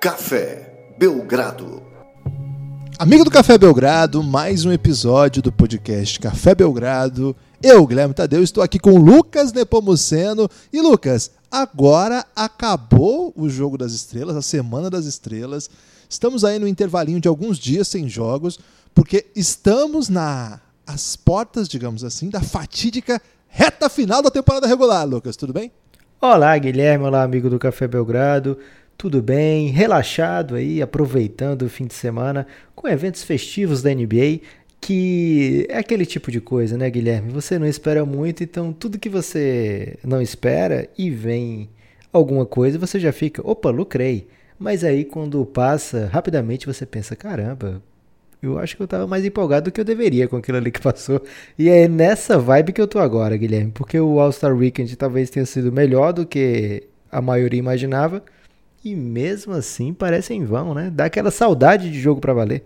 [0.00, 1.82] Café Belgrado.
[2.96, 7.34] Amigo do Café Belgrado, mais um episódio do podcast Café Belgrado.
[7.60, 10.48] Eu, Guilherme Tadeu, estou aqui com Lucas Nepomuceno.
[10.72, 15.68] E Lucas, agora acabou o Jogo das Estrelas, a Semana das Estrelas.
[16.08, 18.56] Estamos aí no intervalinho de alguns dias sem jogos,
[18.94, 25.36] porque estamos na as portas, digamos assim, da fatídica reta final da temporada regular, Lucas.
[25.36, 25.72] Tudo bem?
[26.20, 27.04] Olá, Guilherme.
[27.04, 28.58] Olá, amigo do Café Belgrado.
[28.98, 29.68] Tudo bem?
[29.68, 32.44] Relaxado aí, aproveitando o fim de semana
[32.74, 34.40] com eventos festivos da NBA,
[34.80, 37.30] que é aquele tipo de coisa, né, Guilherme?
[37.30, 41.70] Você não espera muito, então tudo que você não espera e vem
[42.12, 44.26] alguma coisa, você já fica, opa, lucrei.
[44.58, 47.80] Mas aí quando passa, rapidamente você pensa, caramba,
[48.42, 50.80] eu acho que eu tava mais empolgado do que eu deveria com aquilo ali que
[50.82, 51.22] passou.
[51.56, 55.46] E é nessa vibe que eu tô agora, Guilherme, porque o All-Star Weekend talvez tenha
[55.46, 58.24] sido melhor do que a maioria imaginava
[58.92, 60.90] e mesmo assim parece em vão, né?
[60.90, 62.64] Dá aquela saudade de jogo para valer.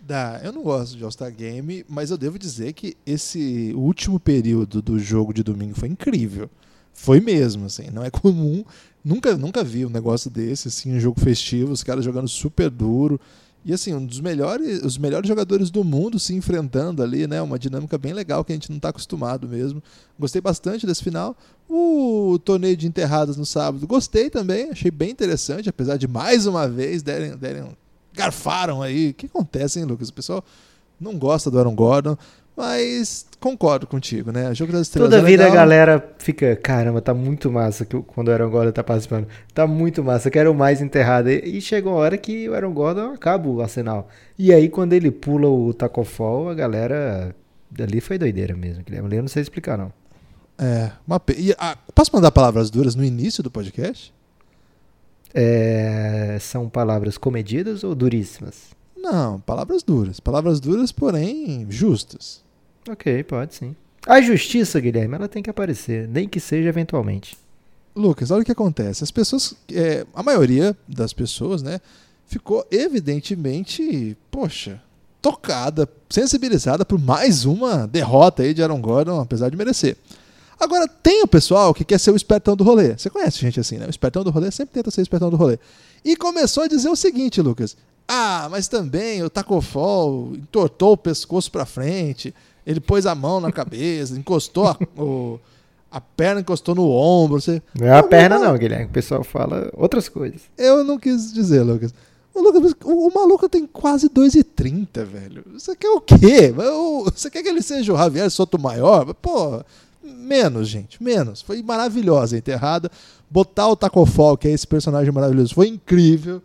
[0.00, 0.40] Dá.
[0.42, 4.98] Eu não gosto de All-Star Game, mas eu devo dizer que esse último período do
[4.98, 6.50] jogo de domingo foi incrível.
[6.92, 7.90] Foi mesmo, assim.
[7.92, 8.64] Não é comum.
[9.04, 13.20] Nunca, nunca vi um negócio desse, assim, um jogo festivo, os caras jogando super duro.
[13.64, 17.42] E assim, um dos melhores, os melhores jogadores do mundo se enfrentando ali, né?
[17.42, 19.82] Uma dinâmica bem legal que a gente não está acostumado mesmo.
[20.18, 21.36] Gostei bastante desse final.
[21.68, 26.66] O torneio de enterradas no sábado, gostei também, achei bem interessante, apesar de mais uma
[26.66, 27.64] vez derem, derem
[28.14, 29.10] garfaram aí.
[29.10, 30.08] O que acontece, hein, Lucas?
[30.08, 30.44] O pessoal
[30.98, 32.16] não gosta do Aaron Gordon.
[32.56, 34.50] Mas concordo contigo, né?
[34.50, 35.10] O jogo das estrelas.
[35.10, 35.56] Toda é vida legal.
[35.56, 39.26] a galera fica, caramba, tá muito massa que, quando o Aaron Gordon tá participando.
[39.54, 41.30] Tá muito massa, quero mais enterrado.
[41.30, 44.08] E, e chegou a hora que o Aaron Gordon acaba o arsenal.
[44.38, 47.34] E aí, quando ele pula o Taco Fall, a galera.
[47.78, 49.06] Ali foi doideira mesmo, Guilherme.
[49.06, 49.92] Ali eu não sei explicar, não.
[50.58, 51.34] É, uma pe...
[51.38, 54.12] e, ah, posso mandar palavras duras no início do podcast?
[55.32, 58.78] É, são palavras comedidas ou duríssimas?
[59.00, 60.20] Não, palavras duras.
[60.20, 62.42] Palavras duras, porém justas.
[62.88, 63.74] Ok, pode sim.
[64.06, 67.36] A justiça, Guilherme, ela tem que aparecer, nem que seja eventualmente.
[67.94, 69.02] Lucas, olha o que acontece.
[69.04, 71.80] As pessoas, é, a maioria das pessoas, né,
[72.26, 74.80] ficou evidentemente, poxa,
[75.20, 79.96] tocada, sensibilizada por mais uma derrota aí de Aaron Gordon, apesar de merecer.
[80.58, 82.96] Agora, tem o pessoal que quer ser o espertão do rolê.
[82.96, 83.86] Você conhece gente assim, né?
[83.86, 85.58] O espertão do rolê sempre tenta ser o espertão do rolê.
[86.04, 87.76] E começou a dizer o seguinte, Lucas.
[88.12, 92.34] Ah, mas também o Tacofol entortou o pescoço pra frente,
[92.66, 95.38] ele pôs a mão na cabeça, encostou a, o,
[95.88, 97.40] a perna encostou no ombro.
[97.40, 97.62] Você...
[97.72, 98.86] Não é a perna, não, Guilherme.
[98.86, 100.40] O pessoal fala outras coisas.
[100.58, 101.94] Eu não quis dizer, Lucas.
[102.34, 105.44] O, Lucas, o, o maluco tem quase 2,30, velho.
[105.52, 106.52] Você quer o quê?
[107.14, 109.14] Você quer que ele seja o Javier Sotomayor?
[109.14, 109.62] Pô,
[110.02, 111.42] menos, gente, menos.
[111.42, 112.90] Foi maravilhosa a enterrada.
[113.30, 116.42] Botar o Tacofol, que é esse personagem maravilhoso, foi incrível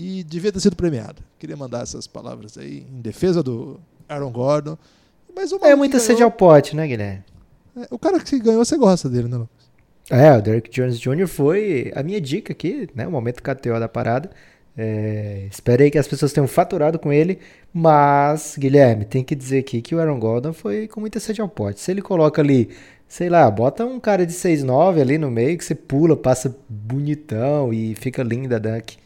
[0.00, 1.22] e devia ter sido premiado.
[1.38, 3.78] Queria mandar essas palavras aí em defesa do
[4.08, 4.78] Aaron Gordon.
[5.36, 6.06] Mas o é muita ganhou...
[6.06, 7.22] sede ao pote, né, Guilherme?
[7.76, 9.70] É, o cara que ganhou, você gosta dele, né, Lucas?
[10.08, 11.28] É, o Derek Jones Jr.
[11.28, 13.06] foi a minha dica aqui, né?
[13.06, 14.30] O momento KTO da parada.
[14.76, 17.38] É, esperei que as pessoas tenham faturado com ele,
[17.72, 21.48] mas, Guilherme, tem que dizer aqui que o Aaron Gordon foi com muita sede ao
[21.48, 21.80] pote.
[21.80, 22.70] Se ele coloca ali,
[23.06, 27.72] sei lá, bota um cara de 6'9 ali no meio, que você pula, passa bonitão
[27.72, 28.96] e fica linda a dunk.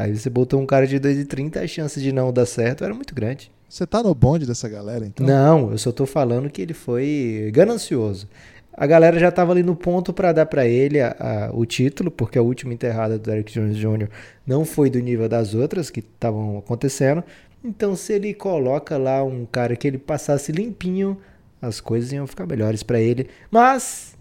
[0.00, 3.14] Aí você botou um cara de 2,30, a chance de não dar certo era muito
[3.14, 3.52] grande.
[3.68, 5.26] Você tá no bonde dessa galera, então?
[5.26, 8.26] Não, eu só tô falando que ele foi ganancioso.
[8.72, 12.10] A galera já tava ali no ponto para dar para ele a, a, o título,
[12.10, 14.08] porque a última enterrada do Derek Jones Jr.
[14.46, 17.22] não foi do nível das outras que estavam acontecendo.
[17.62, 21.18] Então, se ele coloca lá um cara que ele passasse limpinho,
[21.60, 23.28] as coisas iam ficar melhores para ele.
[23.50, 24.16] Mas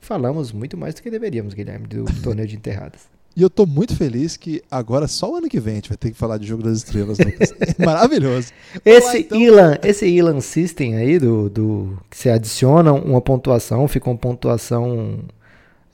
[0.00, 3.19] falamos muito mais do que deveríamos, Guilherme, do torneio de enterradas.
[3.36, 5.96] E eu tô muito feliz que agora, só o ano que vem, a gente vai
[5.96, 7.18] ter que falar de Jogo das Estrelas.
[7.20, 7.26] É
[7.84, 8.52] maravilhoso.
[8.84, 9.40] Esse lá, então...
[9.40, 15.20] Elan, esse Elan System aí, do, do, que você adiciona uma pontuação, fica uma pontuação,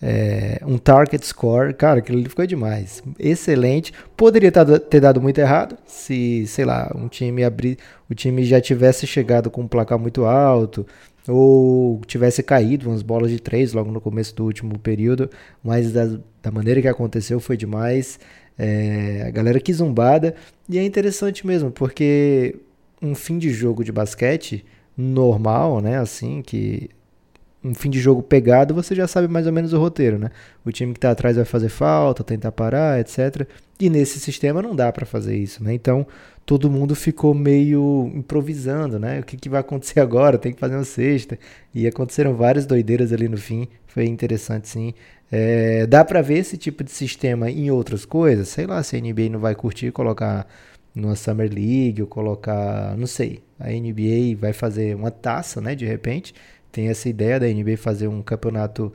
[0.01, 3.03] é, um target score, cara, aquilo ali ficou demais.
[3.19, 3.93] Excelente.
[4.17, 7.77] Poderia ter dado muito errado se, sei lá, um time abrir,
[8.09, 10.87] o time já tivesse chegado com um placar muito alto,
[11.29, 15.29] ou tivesse caído umas bolas de três logo no começo do último período,
[15.63, 18.21] mas da, da maneira que aconteceu foi demais.
[18.57, 20.35] É, a galera que zumbada,
[20.69, 22.55] e é interessante mesmo, porque
[23.03, 24.65] um fim de jogo de basquete
[24.97, 26.89] normal, né, assim, que
[27.67, 30.31] um fim de jogo pegado, você já sabe mais ou menos o roteiro, né?
[30.65, 33.47] O time que está atrás vai fazer falta, tentar parar, etc.
[33.81, 35.75] E nesse sistema não dá para fazer isso, né?
[35.75, 36.07] Então
[36.45, 39.21] todo mundo ficou meio improvisando, né?
[39.21, 40.39] O que, que vai acontecer agora?
[40.39, 41.39] Tem que fazer uma sexta.
[41.75, 43.67] E aconteceram várias doideiras ali no fim.
[43.87, 44.95] Foi interessante, sim.
[45.31, 48.49] É, dá para ver esse tipo de sistema em outras coisas?
[48.49, 50.47] Sei lá se a NBA não vai curtir colocar
[50.95, 53.43] numa Summer League ou colocar, não sei.
[53.59, 55.75] A NBA vai fazer uma taça, né?
[55.75, 56.33] De repente
[56.77, 58.93] tem essa ideia da NBA fazer um campeonato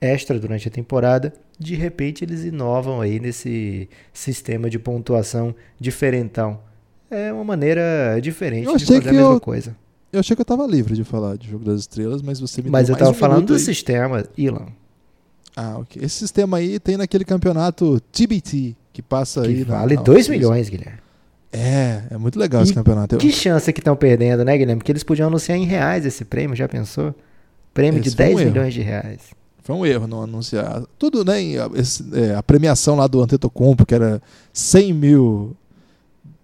[0.00, 1.30] extra durante a temporada.
[1.58, 6.58] De repente eles inovam aí nesse sistema de pontuação diferentão.
[7.10, 9.76] É uma maneira diferente de fazer a mesma eu, coisa.
[10.10, 12.70] Eu achei que eu tava livre de falar de Jogo das Estrelas, mas você me
[12.70, 13.60] Mas eu tava um falando do aí.
[13.60, 14.68] sistema, Ilan.
[15.54, 16.00] Ah, ok.
[16.02, 19.64] Esse sistema aí tem naquele campeonato TBT, que passa que aí.
[19.64, 21.00] vale na, 2 milhões, Guilherme.
[21.52, 23.16] É, é muito legal E esse campeonato.
[23.16, 24.78] Que chance que estão perdendo, né, Guilherme?
[24.80, 27.14] Porque eles podiam anunciar em reais esse prêmio, já pensou?
[27.72, 28.50] Prêmio Esse de foi um 10 erro.
[28.50, 29.20] milhões de reais.
[29.62, 30.82] Foi um erro não anunciar.
[30.98, 31.40] Tudo, né?
[31.76, 34.20] esse- é, a premiação lá do Antetokounmpo, que era
[34.52, 35.56] 100 mil,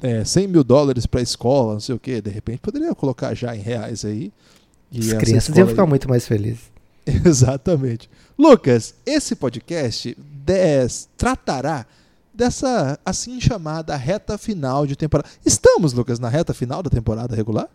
[0.03, 2.21] é, 100 mil dólares pra escola, não sei o quê.
[2.21, 4.33] De repente poderia colocar já em reais aí.
[4.93, 6.71] E As crianças iam aí- ficar muito mais felizes.
[7.07, 8.09] Exatamente.
[8.39, 11.87] Lucas, esse podcast des- tratará
[12.35, 15.29] dessa assim chamada reta final de temporada.
[15.45, 17.69] Estamos, Lucas, na reta final da temporada regular?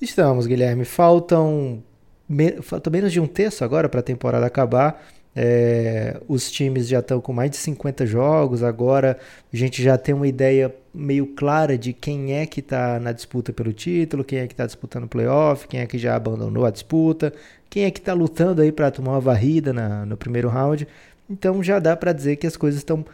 [0.00, 0.84] Estamos, Guilherme.
[0.84, 1.82] Faltam,
[2.28, 5.02] me- falta menos de um terço agora para a temporada acabar.
[5.38, 8.62] É, os times já estão com mais de 50 jogos.
[8.62, 9.18] Agora
[9.52, 13.52] a gente já tem uma ideia meio clara de quem é que está na disputa
[13.52, 16.70] pelo título, quem é que está disputando o playoff, quem é que já abandonou a
[16.70, 17.32] disputa,
[17.68, 20.88] quem é que está lutando aí para tomar uma varrida na- no primeiro round.
[21.28, 23.04] Então já dá para dizer que as coisas estão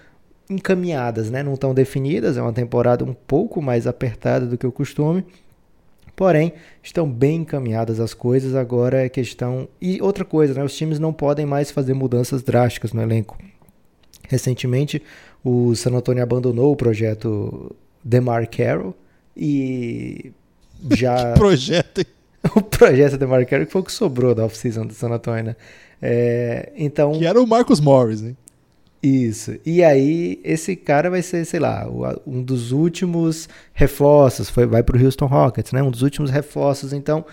[0.53, 1.43] encaminhadas, né?
[1.43, 2.37] Não estão definidas.
[2.37, 5.25] É uma temporada um pouco mais apertada do que o costume.
[6.15, 6.53] Porém,
[6.83, 9.67] estão bem encaminhadas as coisas, agora é questão.
[9.81, 10.63] E outra coisa, né?
[10.63, 13.39] Os times não podem mais fazer mudanças drásticas no elenco.
[14.29, 15.03] Recentemente,
[15.45, 18.95] o San Antonio abandonou o projeto DeMar Carroll
[19.37, 20.33] e
[20.91, 21.99] já Projeto.
[21.99, 22.07] hein?
[22.57, 25.57] o projeto DeMar Carroll que foi o que sobrou da off-season do San Antonio, né?
[26.01, 28.35] É, então, Que era o Marcus Morris, né?
[29.03, 29.59] Isso.
[29.67, 34.49] E aí, esse cara vai ser, sei lá, o- um dos últimos reforços.
[34.49, 35.83] Foi, vai pro Houston Rockets, né?
[35.83, 36.93] Um dos últimos reforços.
[36.93, 37.25] Então,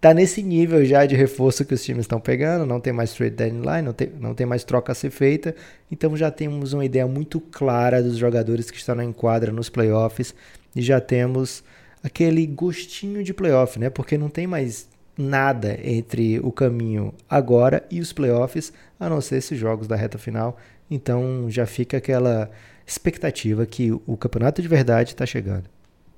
[0.00, 2.66] tá nesse nível já de reforço que os times estão pegando.
[2.66, 5.54] Não tem mais trade deadline, não tem, não tem mais troca a ser feita.
[5.90, 10.34] Então, já temos uma ideia muito clara dos jogadores que estão na enquadra nos playoffs.
[10.76, 11.64] E já temos
[12.02, 13.88] aquele gostinho de playoff, né?
[13.88, 18.72] Porque não tem mais nada entre o caminho agora e os playoffs,
[19.06, 20.56] a não ser esses jogos da reta final.
[20.90, 22.50] Então já fica aquela
[22.86, 25.64] expectativa que o campeonato de verdade está chegando.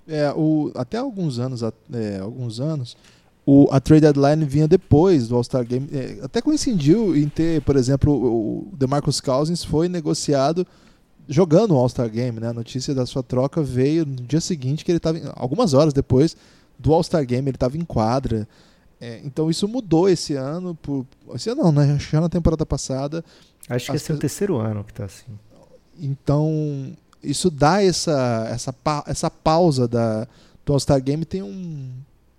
[0.09, 2.97] É, o, até alguns anos, é, alguns anos,
[3.45, 5.89] o, a trade deadline vinha depois do All-Star Game.
[5.93, 10.67] É, até coincidiu em ter, por exemplo, o, o DeMarcus Cousins foi negociado
[11.29, 12.49] jogando o All-Star Game, né?
[12.49, 16.37] A notícia da sua troca veio no dia seguinte que ele estava, algumas horas depois
[16.79, 18.49] do All-Star Game, ele estava em quadra.
[19.01, 21.93] É, então isso mudou esse ano, por, esse ano não, né?
[21.95, 23.25] Acho que já na temporada passada.
[23.69, 25.33] Acho que esse é o terceiro ano que tá assim.
[25.99, 28.75] Então, isso dá essa, essa,
[29.07, 30.27] essa pausa da,
[30.65, 31.91] do All-Star Game, tem, um,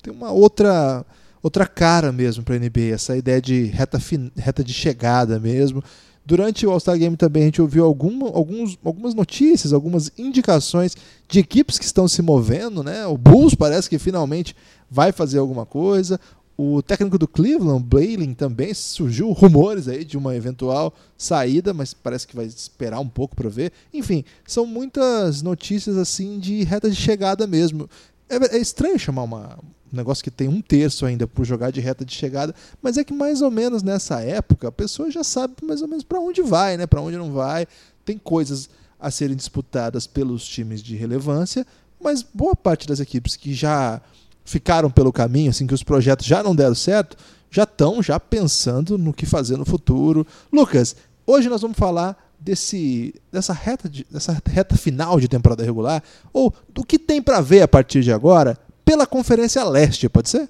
[0.01, 1.05] tem uma outra,
[1.41, 5.83] outra cara mesmo para a NBA, essa ideia de reta, fin, reta de chegada mesmo.
[6.25, 10.95] Durante o All-Star Game também a gente ouviu algum, alguns, algumas notícias, algumas indicações
[11.25, 12.83] de equipes que estão se movendo.
[12.83, 13.05] Né?
[13.05, 14.53] O Bulls parece que finalmente
[14.91, 16.19] vai fazer alguma coisa.
[16.59, 22.25] O técnico do Cleveland, Blayling, também surgiu rumores aí de uma eventual saída, mas parece
[22.25, 23.71] que vai esperar um pouco para ver.
[23.93, 27.87] Enfim, são muitas notícias assim de reta de chegada mesmo.
[28.27, 29.59] É, é estranho chamar uma,
[29.93, 33.03] um negócio que tem um terço ainda por jogar de reta de chegada, mas é
[33.03, 36.41] que mais ou menos nessa época a pessoa já sabe mais ou menos para onde
[36.41, 36.87] vai, né?
[36.87, 37.67] Para onde não vai.
[38.03, 38.67] Tem coisas
[38.99, 41.67] a serem disputadas pelos times de relevância,
[42.01, 44.01] mas boa parte das equipes que já
[44.47, 47.17] ficaram pelo caminho, assim que os projetos já não deram certo,
[47.51, 50.25] já estão já pensando no que fazer no futuro.
[50.51, 56.01] Lucas, hoje nós vamos falar desse dessa reta de, dessa reta final de temporada regular
[56.31, 60.47] ou do que tem para ver a partir de agora pela Conferência Leste, pode ser?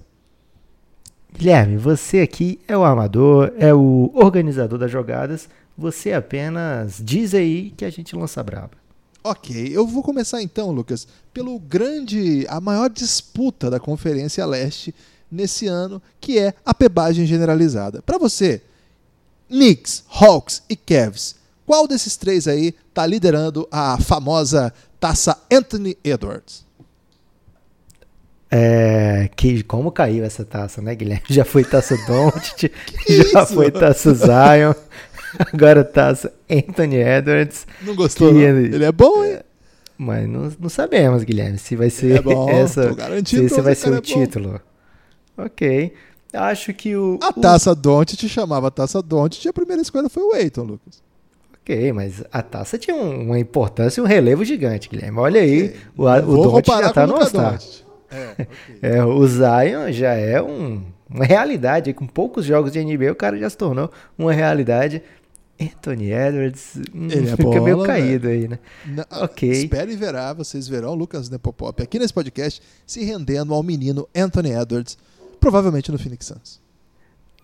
[1.35, 5.49] Guilherme, você aqui é o armador, é o organizador das jogadas.
[5.75, 8.76] Você apenas diz aí que a gente lança braba.
[9.29, 14.95] Ok, eu vou começar então, Lucas, pelo grande, a maior disputa da Conferência Leste
[15.29, 18.01] nesse ano, que é a pebagem generalizada.
[18.01, 18.61] Para você,
[19.49, 26.65] Knicks, Hawks e Cavs, qual desses três aí tá liderando a famosa taça Anthony Edwards?
[28.49, 31.25] É, que, como caiu essa taça, né, Guilherme?
[31.29, 32.71] Já foi taça Doncic,
[33.33, 33.53] já isso?
[33.53, 34.73] foi taça Zion,
[35.53, 37.65] agora taça Anthony Edwards.
[37.81, 38.31] Não gostou?
[38.33, 38.39] Não?
[38.39, 39.39] ele- Ele é bom, hein?
[39.97, 43.89] Mas não, não sabemos, Guilherme, se vai ser é bom, essa, se esse vai ser
[43.91, 44.61] o é título.
[45.37, 45.93] Ok.
[46.33, 47.17] Acho que o.
[47.21, 50.63] A o- taça Don't te chamava taça Don't e a primeira escolha foi o Eiton,
[50.63, 51.01] Lucas.
[51.61, 55.17] Ok, mas a taça tinha um- uma importância e um relevo gigante, Guilherme.
[55.19, 57.59] Olha aí, o, Não o Doncic comparar já tá o no All-Star.
[58.11, 58.47] É, ok.
[58.81, 61.93] É, o Zion já é um- uma realidade.
[61.93, 65.01] Com poucos jogos de NBA, o cara já se tornou uma realidade.
[65.59, 68.59] Anthony Edwards hum, Ele é fica bola, meio caído aí, né?
[68.85, 69.49] Na- Ok.
[69.49, 74.07] Espere e verá, vocês verão o Lucas Nepopop aqui nesse podcast se rendendo ao menino
[74.15, 74.97] Anthony Edwards,
[75.39, 76.61] provavelmente no Phoenix Suns.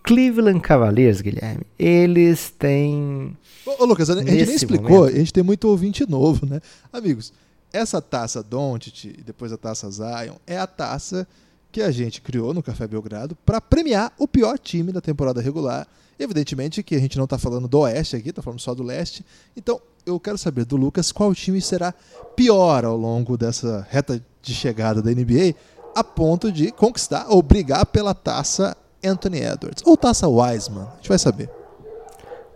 [0.04, 3.38] Cleveland Cavaliers, Guilherme, eles têm.
[3.66, 5.16] Ô, ô, Lucas, a gente nem explicou, momento.
[5.16, 6.60] a gente tem muito ouvinte novo, né?
[6.92, 7.32] Amigos,
[7.72, 11.26] essa taça Doncic e depois a taça Zion é a taça
[11.72, 15.88] que a gente criou no Café Belgrado para premiar o pior time da temporada regular.
[16.20, 19.26] Evidentemente que a gente não está falando do Oeste aqui, está falando só do Leste.
[19.56, 21.94] Então, eu quero saber do Lucas qual time será
[22.36, 25.56] pior ao longo dessa reta de chegada da NBA
[25.96, 30.84] a ponto de conquistar ou brigar pela taça Anthony Edwards ou taça Wiseman.
[30.84, 31.50] A gente vai saber.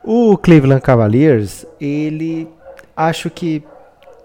[0.04, 2.48] O Cleveland Cavaliers, ele
[2.96, 3.64] acho que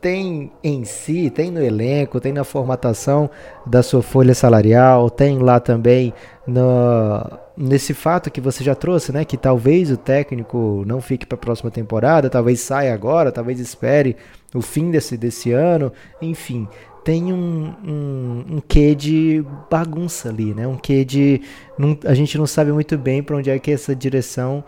[0.01, 3.31] tem em si, tem no elenco, tem na formatação
[3.65, 6.13] da sua folha salarial, tem lá também
[6.47, 9.25] no, nesse fato que você já trouxe, né?
[9.25, 14.17] Que talvez o técnico não fique para a próxima temporada, talvez saia agora, talvez espere
[14.55, 16.67] o fim desse, desse ano, enfim.
[17.05, 20.67] Tem um, um, um quê de bagunça ali, né?
[20.67, 21.43] Um quê de.
[21.77, 24.63] não- a gente não sabe muito bem para onde é que essa direção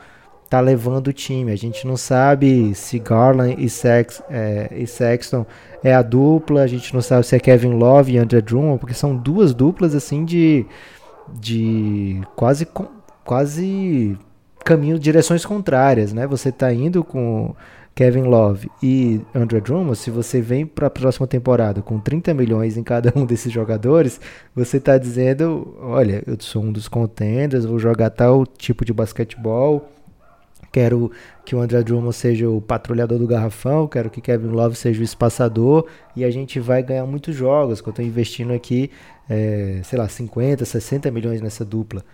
[0.50, 1.52] tá levando o time.
[1.52, 5.46] A gente não sabe se Garland e, Sex, é, e Sexton
[5.82, 8.94] é a dupla, a gente não sabe se é Kevin Love e Andrew Drummond, porque
[8.94, 10.66] são duas duplas assim de
[11.32, 12.66] de quase
[13.24, 14.18] quase
[14.64, 16.26] caminho direções contrárias, né?
[16.26, 17.54] Você tá indo com
[17.94, 22.76] Kevin Love e Andrew Drummond, se você vem para a próxima temporada com 30 milhões
[22.76, 24.20] em cada um desses jogadores,
[24.54, 29.88] você tá dizendo, olha, eu sou um dos contenders, vou jogar tal tipo de basquetebol,
[30.74, 31.12] Quero
[31.44, 35.04] que o André Drummond seja o patrulhador do garrafão, quero que Kevin Love seja o
[35.04, 38.90] espaçador e a gente vai ganhar muitos jogos, que eu estou investindo aqui,
[39.28, 42.04] é, sei lá, 50, 60 milhões nessa dupla.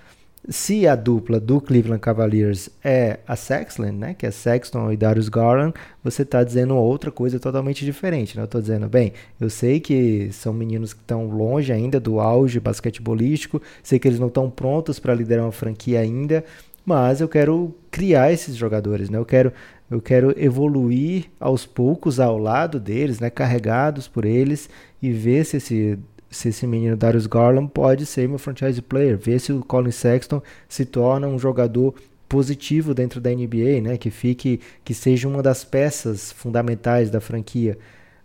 [0.49, 5.29] Se a dupla do Cleveland Cavaliers é a Sexland, né, que é Sexton e Darius
[5.29, 8.37] Garland, você está dizendo outra coisa totalmente diferente.
[8.37, 8.43] Né?
[8.43, 12.59] Eu estou dizendo, bem, eu sei que são meninos que estão longe ainda do auge
[12.59, 16.43] basquetebolístico, sei que eles não estão prontos para liderar uma franquia ainda,
[16.87, 19.19] mas eu quero criar esses jogadores, né?
[19.19, 19.53] Eu quero,
[19.91, 23.29] eu quero evoluir aos poucos ao lado deles, né?
[23.29, 24.71] Carregados por eles
[25.03, 25.99] e ver se esse,
[26.31, 30.41] se esse menino Darius Garland pode ser meu franchise player, ver se o Colin Sexton
[30.69, 31.95] se torna um jogador
[32.29, 33.99] positivo dentro da NBA, né?
[33.99, 37.77] Que fique, que seja uma das peças fundamentais da franquia.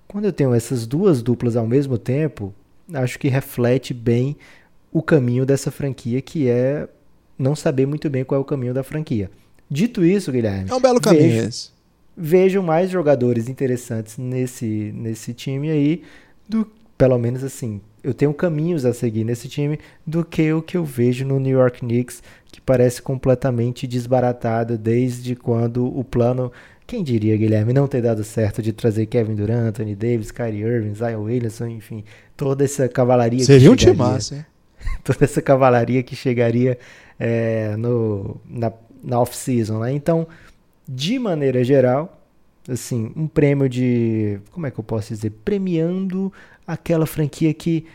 [0.07, 2.53] Quando eu tenho essas duas duplas ao mesmo tempo,
[2.93, 4.37] acho que reflete bem
[4.91, 6.87] o caminho dessa franquia, que é
[7.37, 9.31] não saber muito bem qual é o caminho da franquia.
[9.69, 11.69] Dito isso, Guilherme, É um belo caminho vejo, esse.
[12.15, 16.03] vejo mais jogadores interessantes nesse, nesse time aí,
[16.47, 20.77] do pelo menos assim, eu tenho caminhos a seguir nesse time do que o que
[20.77, 22.21] eu vejo no New York Knicks,
[22.51, 26.51] que parece completamente desbaratado desde quando o plano,
[26.85, 30.93] quem diria, Guilherme, não ter dado certo de trazer Kevin Durant, Anthony Davis, Kyrie Irving,
[30.93, 32.03] Zion Williamson, enfim,
[32.37, 34.45] toda essa cavalaria Seria um que chegaria timaço, hein?
[35.03, 36.77] toda essa cavalaria que chegaria
[37.19, 38.71] é, no, na,
[39.03, 39.91] na off-season, né?
[39.91, 40.27] Então,
[40.87, 42.24] de maneira geral,
[42.67, 46.31] assim, um prêmio de, como é que eu posso dizer, premiando
[46.65, 47.85] aquela franquia que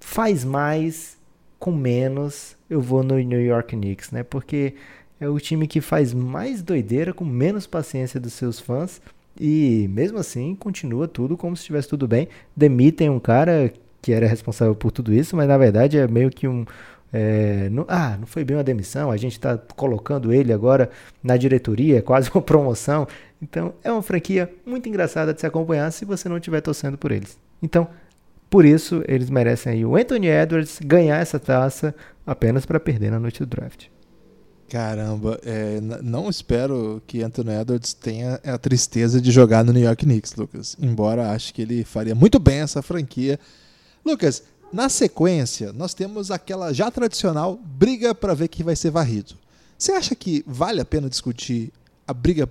[0.00, 1.16] faz mais
[1.58, 4.22] com menos, eu vou no New York Knicks, né?
[4.22, 4.74] Porque
[5.20, 9.00] é o time que faz mais doideira com menos paciência dos seus fãs
[9.40, 12.28] e mesmo assim continua tudo como se estivesse tudo bem.
[12.56, 16.46] Demitem um cara que era responsável por tudo isso, mas na verdade é meio que
[16.46, 16.64] um.
[17.12, 20.90] é, não- ah, não foi bem uma demissão, a gente está colocando ele agora
[21.22, 23.06] na diretoria, é quase uma promoção.
[23.40, 27.12] Então é uma franquia muito engraçada de se acompanhar se você não estiver torcendo por
[27.12, 27.38] eles.
[27.62, 27.88] Então,
[28.50, 31.94] por isso, eles merecem aí o Anthony Edwards ganhar essa taça
[32.26, 33.86] apenas para perder na noite do draft.
[34.68, 40.04] Caramba, é, não espero que Anthony Edwards tenha a tristeza de jogar no New York
[40.04, 40.76] Knicks, Lucas.
[40.80, 43.40] Embora acho que ele faria muito bem essa franquia.
[44.04, 49.34] Lucas, na sequência, nós temos aquela já tradicional briga para ver quem vai ser varrido.
[49.78, 51.72] Você acha que vale a pena discutir
[52.06, 52.48] a briga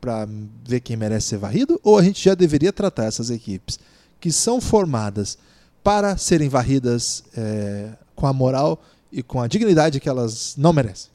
[0.00, 0.26] para
[0.66, 1.80] ver quem merece ser varrido?
[1.82, 3.78] Ou a gente já deveria tratar essas equipes
[4.20, 5.38] que são formadas
[5.82, 11.10] para serem varridas é, com a moral e com a dignidade que elas não merecem.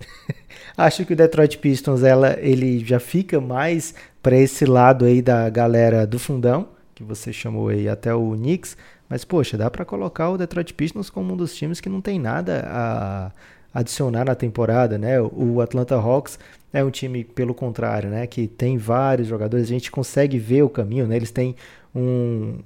[0.76, 5.50] Acho que o Detroit Pistons ela, ele já fica mais para esse lado aí da
[5.50, 8.76] galera do fundão, que você chamou aí até o Knicks,
[9.08, 12.18] mas poxa, dá para colocar o Detroit Pistons como um dos times que não tem
[12.18, 13.32] nada a
[13.74, 15.20] adicionar na temporada, né?
[15.20, 16.38] O Atlanta Hawks
[16.72, 20.68] é um time pelo contrário, né, que tem vários jogadores, a gente consegue ver o
[20.68, 21.16] caminho, né?
[21.16, 21.54] Eles têm
[21.94, 22.58] um,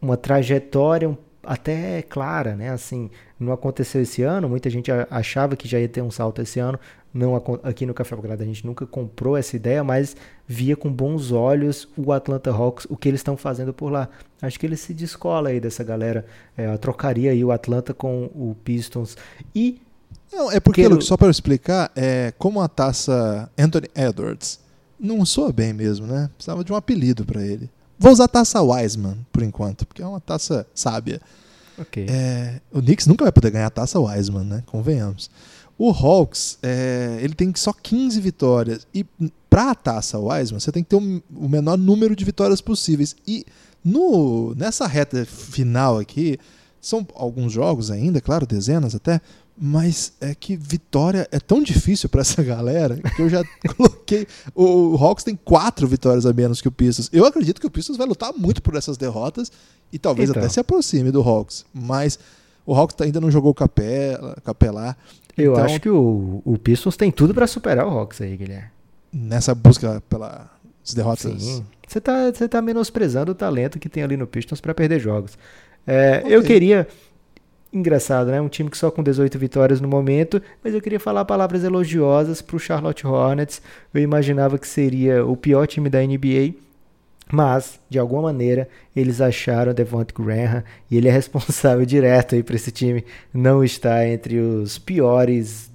[0.00, 2.70] uma trajetória até clara, né?
[2.70, 6.58] Assim, não aconteceu esse ano, muita gente achava que já ia ter um salto esse
[6.58, 6.78] ano,
[7.12, 10.16] não aqui no Café Belgrado a gente nunca comprou essa ideia, mas
[10.48, 14.08] via com bons olhos o Atlanta Hawks, o que eles estão fazendo por lá.
[14.42, 18.56] Acho que ele se descola aí dessa galera, é, trocaria aí o Atlanta com o
[18.64, 19.16] Pistons
[19.54, 19.80] e
[20.34, 21.00] não, é porque, Quero...
[21.02, 24.58] só para explicar, é, como a taça Anthony Edwards
[24.98, 26.30] não soa bem mesmo, né?
[26.36, 27.70] Precisava de um apelido para ele.
[27.98, 31.20] Vou usar a taça Wiseman, por enquanto, porque é uma taça sábia.
[31.78, 32.06] Okay.
[32.08, 34.62] É, o Knicks nunca vai poder ganhar a taça Wiseman, né?
[34.66, 35.30] Convenhamos.
[35.76, 38.86] O Hawks, é, ele tem só 15 vitórias.
[38.94, 39.04] E
[39.50, 43.16] para a taça Wiseman, você tem que ter um, o menor número de vitórias possíveis.
[43.26, 43.44] E
[43.84, 46.38] no, nessa reta final aqui,
[46.80, 49.20] são alguns jogos ainda, claro, dezenas até,
[49.56, 53.42] mas é que vitória é tão difícil para essa galera que eu já
[53.76, 54.26] coloquei.
[54.54, 57.08] O Hawks tem quatro vitórias a menos que o Pistons.
[57.12, 59.52] Eu acredito que o Pistons vai lutar muito por essas derrotas
[59.92, 60.42] e talvez então.
[60.42, 61.64] até se aproxime do Hawks.
[61.72, 62.18] Mas
[62.66, 64.96] o Hawks ainda não jogou capela, capelar.
[65.36, 68.70] Eu então, acho que o, o Pistons tem tudo para superar o Hawks aí, Guilherme.
[69.12, 70.48] Nessa busca pelas
[70.94, 71.40] derrotas.
[71.40, 71.64] Sim.
[71.86, 75.38] Você tá, você tá menosprezando o talento que tem ali no Pistons para perder jogos.
[75.86, 76.36] É, okay.
[76.36, 76.88] Eu queria.
[77.74, 78.40] Engraçado, né?
[78.40, 82.40] Um time que só com 18 vitórias no momento, mas eu queria falar palavras elogiosas
[82.40, 83.60] para o Charlotte Hornets.
[83.92, 86.54] Eu imaginava que seria o pior time da NBA,
[87.32, 92.54] mas, de alguma maneira, eles acharam Devont Graham e ele é responsável direto aí para
[92.54, 95.68] esse time não estar entre os piores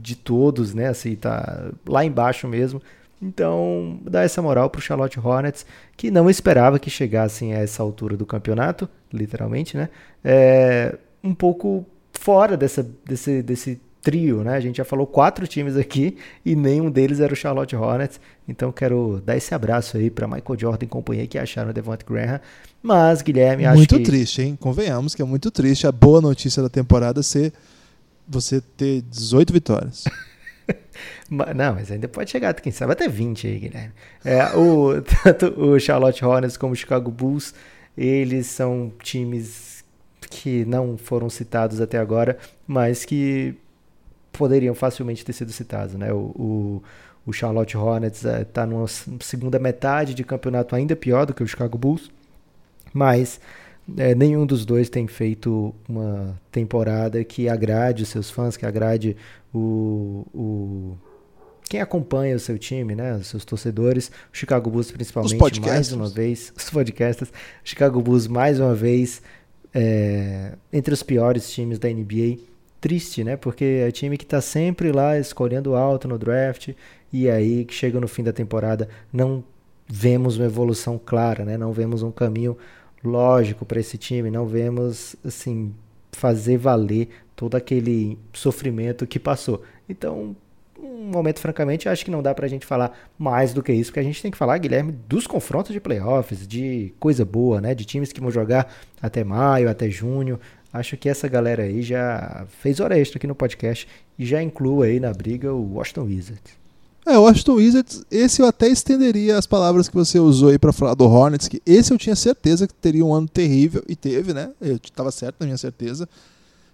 [0.00, 0.88] de todos, né?
[0.88, 2.80] Assim, tá lá embaixo mesmo.
[3.20, 7.82] Então, dá essa moral para o Charlotte Hornets, que não esperava que chegassem a essa
[7.82, 9.90] altura do campeonato, literalmente, né?
[10.24, 14.54] É, um pouco fora dessa, desse, desse trio, né?
[14.54, 18.20] A gente já falou quatro times aqui e nenhum deles era o Charlotte Hornets.
[18.46, 22.04] Então quero dar esse abraço aí para Michael Jordan e companhia que acharam o Devont
[22.06, 22.38] Graham.
[22.82, 24.02] Mas, Guilherme, acho muito que...
[24.02, 24.58] triste, hein?
[24.60, 27.52] Convenhamos que é muito triste a boa notícia da temporada ser
[28.28, 30.04] você ter 18 vitórias.
[31.30, 33.92] Não, mas ainda pode chegar, quem sabe, até 20 aí, Guilherme.
[34.22, 37.54] É, o, tanto o Charlotte Hornets como o Chicago Bulls,
[37.96, 39.73] eles são times
[40.28, 43.54] que não foram citados até agora, mas que
[44.32, 45.94] poderiam facilmente ter sido citados.
[45.94, 46.12] Né?
[46.12, 46.82] O, o,
[47.26, 48.86] o Charlotte Hornets está é, numa
[49.20, 52.10] segunda metade de campeonato ainda pior do que o Chicago Bulls,
[52.92, 53.40] mas
[53.96, 59.16] é, nenhum dos dois tem feito uma temporada que agrade os seus fãs, que agrade
[59.52, 60.96] o, o
[61.68, 66.08] quem acompanha o seu time, né, os seus torcedores, o Chicago Bulls principalmente, mais uma
[66.08, 67.32] vez, os podcasters, o
[67.64, 69.22] Chicago Bulls mais uma vez
[69.74, 72.38] é, entre os piores times da NBA.
[72.80, 73.36] Triste, né?
[73.36, 76.70] Porque é time que está sempre lá escolhendo alto no draft
[77.12, 79.42] e aí que chega no fim da temporada não
[79.88, 81.56] vemos uma evolução clara, né?
[81.56, 82.56] Não vemos um caminho
[83.02, 85.74] lógico para esse time, não vemos assim
[86.12, 89.62] fazer valer todo aquele sofrimento que passou.
[89.88, 90.36] Então,
[91.04, 94.04] momento, francamente, acho que não dá pra gente falar mais do que isso, porque a
[94.04, 97.74] gente tem que falar, Guilherme, dos confrontos de playoffs, de coisa boa, né?
[97.74, 100.38] De times que vão jogar até maio, até junho.
[100.72, 103.86] Acho que essa galera aí já fez hora extra aqui no podcast
[104.18, 106.64] e já inclui aí na briga o Washington Wizards.
[107.06, 110.72] É, o Washington Wizards, esse eu até estenderia as palavras que você usou aí para
[110.72, 114.32] falar do Hornets, que esse eu tinha certeza que teria um ano terrível, e teve,
[114.32, 114.50] né?
[114.58, 116.08] Eu estava certo na minha certeza.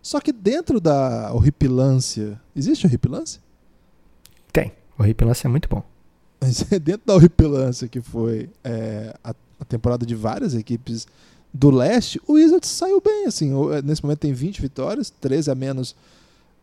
[0.01, 2.41] Só que dentro da horripilância.
[2.55, 3.41] Existe horripilância?
[5.01, 5.05] Tem.
[5.05, 5.83] Horripilância é muito bom.
[6.83, 11.07] Dentro da horripilância que foi é, a, a, temporada de várias equipes
[11.53, 13.27] do leste, o Wizards saiu bem.
[13.27, 15.95] assim é, Nesse momento tem 20 vitórias, 13 a menos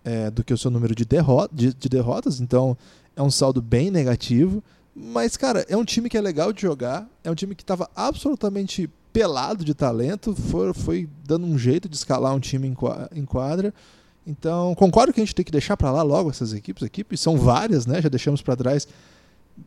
[0.04, 2.39] é, do que o seu número de, derrota, de, de derrotas.
[2.39, 2.78] Então
[3.15, 4.63] é um saldo bem negativo.
[4.95, 7.08] Mas, cara, é um time que é legal de jogar.
[7.23, 10.34] É um time que estava absolutamente pelado de talento.
[10.34, 12.73] Foi, foi dando um jeito de escalar um time
[13.13, 13.73] em quadra.
[14.27, 16.83] Então, concordo que a gente tem que deixar para lá logo essas equipes.
[16.83, 18.01] Equipes são várias, né?
[18.01, 18.85] Já deixamos para trás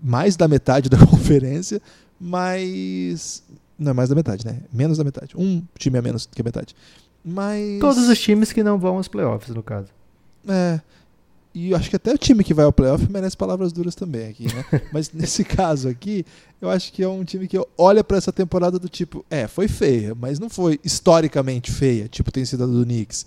[0.03, 1.81] mais da metade da conferência.
[2.21, 3.43] Mas.
[3.79, 4.61] Não é mais da metade, né?
[4.71, 5.35] Menos da metade.
[5.35, 6.77] Um time a menos que a metade.
[7.25, 7.81] Mas.
[7.81, 9.89] Todos os times que não vão aos playoffs, no caso.
[10.47, 10.79] É.
[11.55, 14.29] E eu acho que até o time que vai ao playoff merece palavras duras também
[14.29, 14.65] aqui, né?
[14.93, 16.25] Mas nesse caso aqui,
[16.61, 19.67] eu acho que é um time que olha para essa temporada do tipo, é, foi
[19.67, 23.27] feia, mas não foi historicamente feia, tipo tem sido a do Knicks.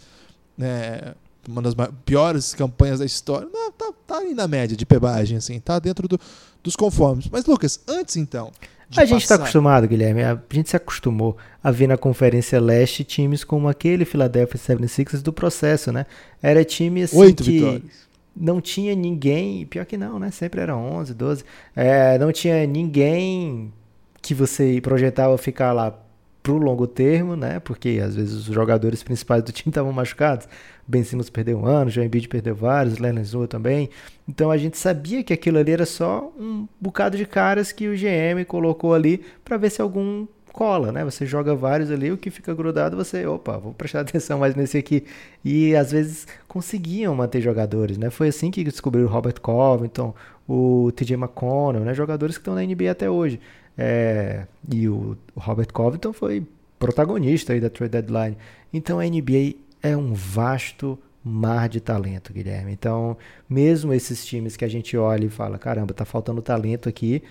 [0.58, 1.16] né,
[1.48, 1.74] uma das
[2.06, 3.48] piores campanhas da história.
[3.52, 6.20] Não, tá, tá aí na média de pebagem, assim, tá dentro do,
[6.64, 7.28] dos conformes.
[7.32, 8.52] Mas, Lucas, antes então.
[8.96, 13.44] A gente está acostumado, Guilherme, a gente se acostumou a ver na Conferência Leste times
[13.44, 16.06] como aquele Philadelphia 76ers do processo, né?
[16.42, 17.92] Era time assim Oito que vitórias.
[18.36, 20.30] não tinha ninguém, pior que não, né?
[20.30, 21.44] Sempre era 11, 12.
[21.76, 23.74] É, não tinha ninguém
[24.22, 25.98] que você projetava ficar lá
[26.44, 27.60] pro longo termo, né?
[27.62, 30.48] Porque às vezes os jogadores principais do time estavam machucados.
[30.86, 33.90] Ben Simmons perdeu um ano, Joe Embiid perdeu vários, Leonard Zua também.
[34.28, 37.96] Então a gente sabia que aquilo ali era só um bocado de caras que o
[37.96, 41.04] GM colocou ali para ver se algum cola, né?
[41.04, 44.78] Você joga vários ali, o que fica grudado, você, opa, vou prestar atenção mais nesse
[44.78, 45.06] aqui.
[45.44, 48.10] E às vezes conseguiam manter jogadores, né?
[48.10, 50.14] Foi assim que descobriram o Robert Covington,
[50.48, 51.94] o TJ McConnell, né?
[51.94, 53.40] Jogadores que estão na NBA até hoje.
[53.78, 56.46] É, e o, Robert Covington foi
[56.78, 58.38] protagonista aí da trade deadline.
[58.72, 62.74] Então a NBA é um vasto mar de talento, Guilherme.
[62.74, 63.18] Então,
[63.50, 67.24] mesmo esses times que a gente olha e fala, caramba, tá faltando talento aqui,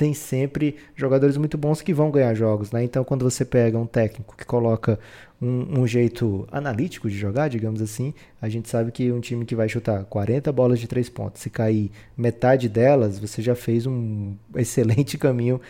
[0.00, 2.82] tem sempre jogadores muito bons que vão ganhar jogos, né?
[2.82, 4.98] Então, quando você pega um técnico que coloca
[5.42, 9.54] um, um, jeito analítico de jogar, digamos assim, a gente sabe que um time que
[9.54, 14.34] vai chutar 40 bolas de três pontos, se cair metade delas, você já fez um
[14.56, 15.60] excelente caminho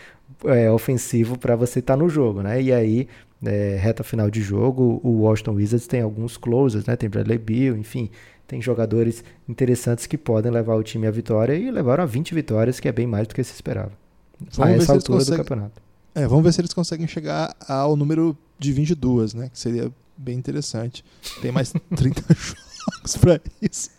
[0.44, 2.62] é, ofensivo para você estar tá no jogo, né?
[2.62, 3.08] E aí,
[3.44, 6.94] é, reta final de jogo, o Washington Wizards tem alguns closers, né?
[6.94, 8.08] Tem Bradley Beal, enfim,
[8.46, 12.78] tem jogadores interessantes que podem levar o time à vitória e levaram a 20 vitórias,
[12.78, 13.98] que é bem mais do que se esperava.
[14.52, 15.38] Vamos a essa altura conseguem...
[15.38, 15.82] do campeonato.
[16.14, 19.48] É, vamos ver se eles conseguem chegar ao número de 22, né?
[19.48, 21.04] Que seria bem interessante.
[21.40, 23.90] Tem mais 30 jogos para isso.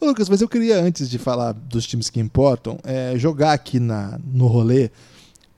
[0.00, 3.78] Ô, Lucas, mas eu queria, antes de falar dos times que importam, é, jogar aqui
[3.78, 4.90] na, no rolê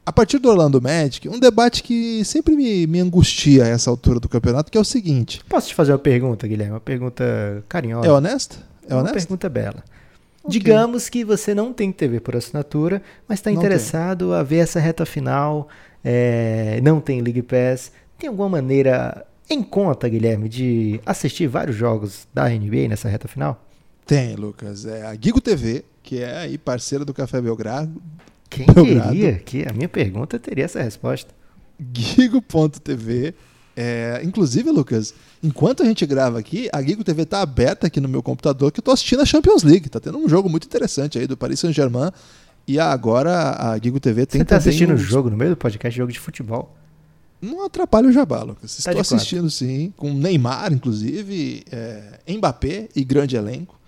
[0.04, 4.18] a partir do Orlando Magic, um debate que sempre me, me angustia a essa altura
[4.18, 5.40] do campeonato, que é o seguinte.
[5.48, 6.74] Posso te fazer uma pergunta, Guilherme?
[6.74, 8.08] Uma pergunta carinhosa.
[8.08, 8.56] É honesta?
[8.88, 9.12] É honesta?
[9.12, 9.84] Uma pergunta bela.
[10.44, 10.58] Okay.
[10.58, 14.36] Digamos que você não tem TV por assinatura, mas está interessado tem.
[14.36, 15.68] a ver essa reta final,
[16.02, 17.92] é, não tem League Pass.
[18.18, 23.64] Tem alguma maneira em conta, Guilherme, de assistir vários jogos da NBA nessa reta final?
[24.04, 24.84] Tem, Lucas.
[24.84, 28.02] É a Gigo TV, que é aí parceira do Café Belgrado,
[28.52, 31.32] quem diria que a minha pergunta teria essa resposta?
[31.92, 33.34] Gigo.tv.
[33.76, 38.08] É, inclusive, Lucas, enquanto a gente grava aqui, a Gigo TV está aberta aqui no
[38.08, 39.86] meu computador que eu estou assistindo a Champions League.
[39.86, 42.10] Está tendo um jogo muito interessante aí do Paris Saint-Germain.
[42.66, 45.56] E agora a Gigo TV tem Você está assistindo o um jogo no meio do
[45.56, 46.76] podcast, jogo de futebol?
[47.40, 48.76] Não atrapalha o jabá, Lucas.
[48.76, 53.80] Tá Estou assistindo, sim, com Neymar, inclusive, é, Mbappé e grande elenco.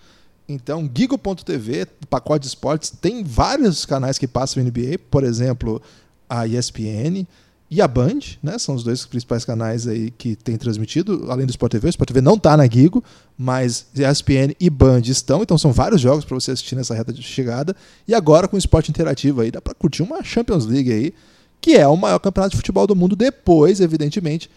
[0.47, 5.81] Então, Gigo.tv, pacote de esportes, tem vários canais que passam NBA, por exemplo,
[6.29, 7.25] a ESPN
[7.69, 8.59] e a Band, né?
[8.59, 11.87] São os dois principais canais aí que tem transmitido, além do Sport TV.
[11.87, 13.03] O Sport TV não está na Gigo,
[13.37, 17.23] mas ESPN e Band estão, então são vários jogos para você assistir nessa reta de
[17.23, 17.75] chegada.
[18.07, 21.13] E agora com o esporte interativo aí, dá para curtir uma Champions League aí,
[21.59, 24.49] que é o maior campeonato de futebol do mundo depois, evidentemente,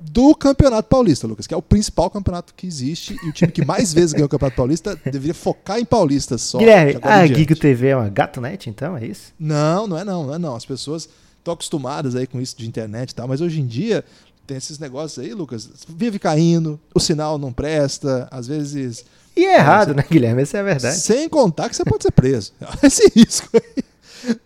[0.00, 3.64] do Campeonato Paulista, Lucas, que é o principal campeonato que existe e o time que
[3.64, 6.58] mais vezes ganhou o Campeonato Paulista deveria focar em paulistas só.
[6.58, 9.32] Guilherme, a Gigo TV é uma gatonete, então, é isso?
[9.38, 10.54] Não, não é não, não é não.
[10.54, 11.08] As pessoas
[11.46, 14.04] estão acostumadas aí com isso de internet e tal, mas hoje em dia
[14.46, 19.04] tem esses negócios aí, Lucas, vive caindo, o sinal não presta, às vezes...
[19.36, 20.42] E é errado, né, Guilherme?
[20.42, 20.96] Essa é a verdade.
[20.96, 22.52] Sem contar que você pode ser preso.
[22.82, 23.84] Esse risco aí.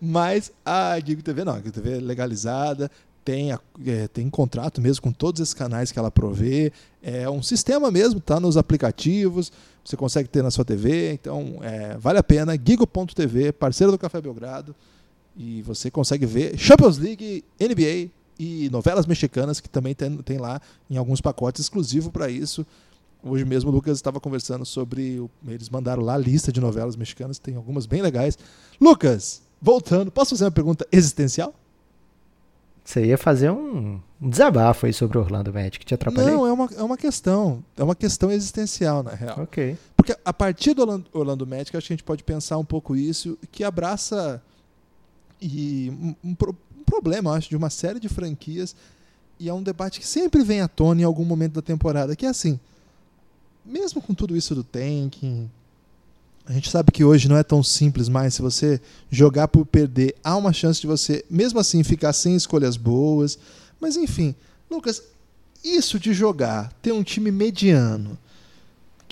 [0.01, 2.91] Mas a Gigo TV não, a Gigo TV é legalizada,
[3.23, 6.73] tem, é, tem contrato mesmo com todos esses canais que ela provê.
[7.01, 9.51] É um sistema mesmo, tá nos aplicativos,
[9.85, 12.53] você consegue ter na sua TV, então é, vale a pena.
[12.53, 14.75] Gigo.tv, parceiro do Café Belgrado,
[15.35, 20.59] e você consegue ver Champions League, NBA e novelas mexicanas que também tem, tem lá
[20.89, 22.65] em alguns pacotes exclusivos para isso.
[23.23, 25.19] Hoje mesmo o Lucas estava conversando sobre.
[25.19, 28.37] O, eles mandaram lá a lista de novelas mexicanas, tem algumas bem legais.
[28.79, 31.53] Lucas, voltando, posso fazer uma pergunta existencial?
[32.83, 36.33] Você ia fazer um, um desabafo aí sobre Orlando Magic, te atrapalhei?
[36.33, 37.63] Não, é uma, é uma questão.
[37.77, 39.39] É uma questão existencial, na real.
[39.41, 39.77] Ok.
[39.95, 42.95] Porque a partir do Orlando, Orlando Magic, acho que a gente pode pensar um pouco
[42.95, 44.41] isso, que abraça
[45.41, 45.89] e
[46.23, 46.35] um, um,
[46.79, 48.75] um problema, acho, de uma série de franquias,
[49.39, 52.25] e é um debate que sempre vem à tona em algum momento da temporada, que
[52.25, 52.59] é assim,
[53.65, 55.49] mesmo com tudo isso do tanking,
[56.45, 58.33] a gente sabe que hoje não é tão simples mais.
[58.33, 62.77] Se você jogar por perder, há uma chance de você, mesmo assim, ficar sem escolhas
[62.77, 63.37] boas.
[63.79, 64.35] Mas enfim,
[64.69, 65.03] Lucas,
[65.63, 68.17] isso de jogar, ter um time mediano,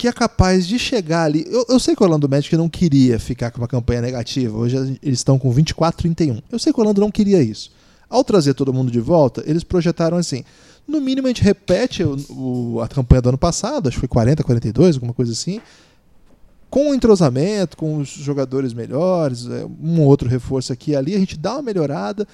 [0.00, 1.44] que é capaz de chegar ali.
[1.46, 4.56] Eu, eu sei que o Orlando Magic não queria ficar com uma campanha negativa.
[4.56, 6.42] Hoje eles estão com 24-31.
[6.50, 7.70] Eu sei que o Orlando não queria isso.
[8.08, 10.42] Ao trazer todo mundo de volta, eles projetaram assim:
[10.88, 14.08] no mínimo a gente repete o, o, a campanha do ano passado, acho que foi
[14.08, 15.60] 40, 42, alguma coisa assim,
[16.70, 21.18] com o entrosamento, com os jogadores melhores, é, um outro reforço aqui e ali, a
[21.18, 22.26] gente dá uma melhorada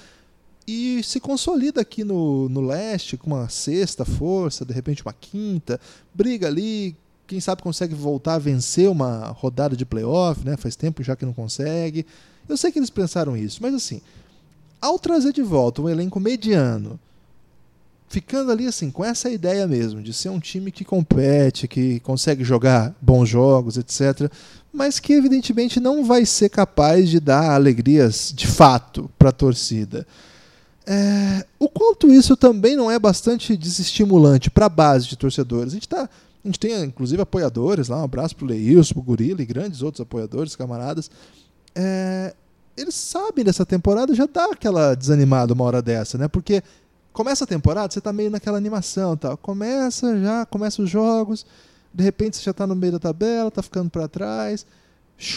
[0.65, 5.81] e se consolida aqui no, no leste com uma sexta força, de repente uma quinta,
[6.15, 6.95] briga ali,
[7.27, 10.55] quem sabe consegue voltar a vencer uma rodada de playoff, né?
[10.57, 12.05] Faz tempo já que não consegue.
[12.47, 14.01] Eu sei que eles pensaram isso, mas assim,
[14.81, 16.99] ao trazer de volta um elenco mediano,
[18.07, 22.43] ficando ali assim, com essa ideia mesmo, de ser um time que compete, que consegue
[22.43, 24.31] jogar bons jogos, etc.,
[24.71, 30.07] mas que evidentemente não vai ser capaz de dar alegrias de fato para a torcida.
[30.85, 35.73] É, o quanto isso também não é bastante desestimulante para a base de torcedores.
[35.73, 36.09] A gente, tá,
[36.47, 39.45] a gente tem inclusive apoiadores lá, um abraço para o Leilson, para o Gorila e
[39.45, 41.11] grandes outros apoiadores, camaradas.
[41.75, 42.33] É,
[42.75, 46.27] eles sabem dessa temporada, já dá aquela desanimada uma hora dessa, né?
[46.27, 46.63] Porque
[47.11, 49.35] começa a temporada, você tá meio naquela animação, tal.
[49.35, 51.45] Começa já, começa os jogos,
[51.93, 54.65] de repente você já tá no meio da tabela, tá ficando para trás,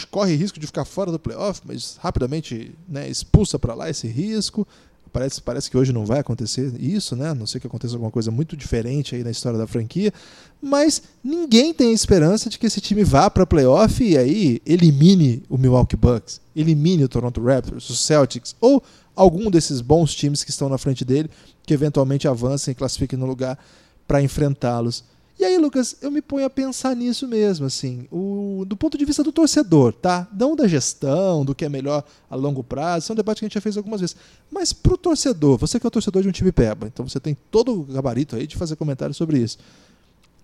[0.09, 4.65] corre risco de ficar fora do playoff, mas rapidamente, né, expulsa para lá esse risco.
[5.11, 7.29] Parece, parece que hoje não vai acontecer isso, né?
[7.29, 10.13] A não sei que aconteça alguma coisa muito diferente aí na história da franquia.
[10.61, 15.57] Mas ninguém tem esperança de que esse time vá para playoff e aí elimine o
[15.57, 18.81] Milwaukee Bucks, elimine o Toronto Raptors, os Celtics ou
[19.15, 21.29] algum desses bons times que estão na frente dele
[21.65, 23.57] que eventualmente avancem e classifiquem no lugar
[24.07, 25.03] para enfrentá-los.
[25.41, 29.03] E aí, Lucas, eu me ponho a pensar nisso mesmo, assim, o, do ponto de
[29.03, 30.27] vista do torcedor, tá?
[30.31, 33.45] Não da gestão, do que é melhor a longo prazo, isso é um debate que
[33.45, 34.15] a gente já fez algumas vezes.
[34.51, 37.35] Mas pro torcedor, você que é o torcedor de um time peba, então você tem
[37.49, 39.57] todo o gabarito aí de fazer comentários sobre isso.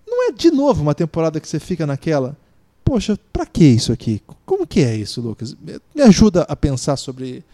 [0.07, 2.36] Não é de novo uma temporada que você fica naquela,
[2.83, 4.19] poxa, pra que isso aqui?
[4.47, 5.55] Como que é isso, Lucas?
[5.93, 7.45] Me ajuda a pensar sobre.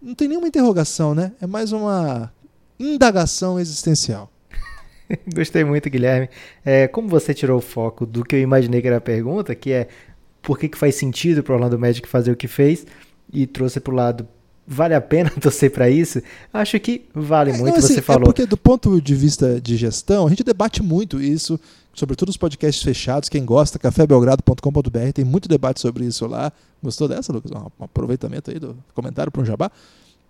[0.00, 1.32] Não tem nenhuma interrogação, né?
[1.40, 2.32] É mais uma
[2.78, 4.30] indagação existencial.
[5.34, 6.28] Gostei muito, Guilherme.
[6.64, 9.72] É, como você tirou o foco do que eu imaginei que era a pergunta, que
[9.72, 9.88] é
[10.40, 12.86] por que, que faz sentido para o Orlando Magic fazer o que fez,
[13.32, 14.28] e trouxe para o lado
[14.66, 16.20] vale a pena torcer para isso?
[16.52, 18.22] Acho que vale é, muito, não, assim, você é falou.
[18.22, 21.58] É porque do ponto de vista de gestão, a gente debate muito isso,
[21.94, 26.52] sobretudo os podcasts fechados, quem gosta, cafébelgrado.com.br, tem muito debate sobre isso lá.
[26.82, 27.52] Gostou dessa, Lucas?
[27.52, 29.70] Um aproveitamento aí do comentário para um jabá.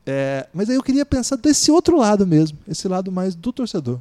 [0.04, 4.00] É, mas aí eu queria pensar desse outro lado mesmo, esse lado mais do torcedor.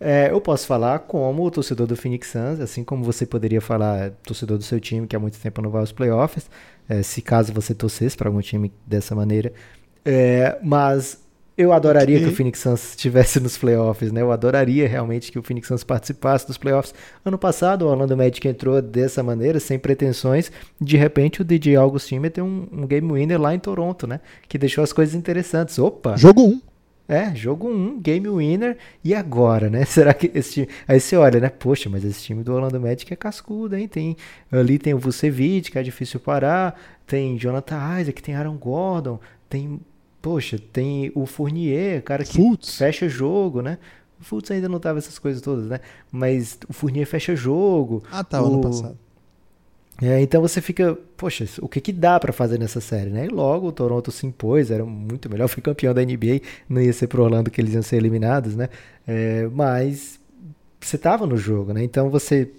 [0.00, 4.56] É, eu posso falar como torcedor do Phoenix Suns, assim como você poderia falar torcedor
[4.56, 6.48] do seu time que há muito tempo não vai aos playoffs,
[6.88, 9.52] é, se caso você torcesse para algum time dessa maneira.
[10.02, 11.20] É, mas
[11.60, 12.26] eu adoraria okay.
[12.26, 14.22] que o Phoenix Suns estivesse nos playoffs, né?
[14.22, 16.94] Eu adoraria realmente que o Phoenix Suns participasse dos playoffs.
[17.22, 20.50] Ano passado, o Orlando Magic entrou dessa maneira, sem pretensões.
[20.80, 24.20] De repente, o DJ Augustin meteu um, um game winner lá em Toronto, né?
[24.48, 25.78] Que deixou as coisas interessantes.
[25.78, 26.16] Opa!
[26.16, 26.44] Jogo 1.
[26.46, 26.60] Um.
[27.10, 28.78] É, jogo 1, um, game winner.
[29.02, 29.82] E agora, né?
[29.86, 30.68] Será que esse time.
[30.86, 31.48] Aí você olha, né?
[31.48, 33.88] Poxa, mas esse time do Orlando Magic é cascudo, hein?
[33.88, 34.16] Tem,
[34.52, 36.80] ali tem o Vucevic, que é difícil parar.
[37.08, 39.18] Tem Jonathan Isaac, tem Aaron Gordon.
[39.48, 39.80] Tem.
[40.22, 42.76] Poxa, tem o Fournier, cara que Fultz.
[42.76, 43.78] fecha jogo, né?
[44.20, 45.80] O Fultz ainda não tava essas coisas todas, né?
[46.12, 48.04] Mas o Fournier fecha jogo.
[48.12, 48.46] Ah, tá, o...
[48.46, 48.96] ano passado.
[50.02, 53.26] É, então você fica, poxa, o que, que dá para fazer nessa série, né?
[53.26, 56.92] E logo o Toronto se impôs, era muito melhor, foi campeão da NBA, não ia
[56.92, 58.68] ser pro Orlando que eles iam ser eliminados, né?
[59.06, 60.18] É, mas
[60.80, 61.84] você tava no jogo, né?
[61.84, 62.50] Então você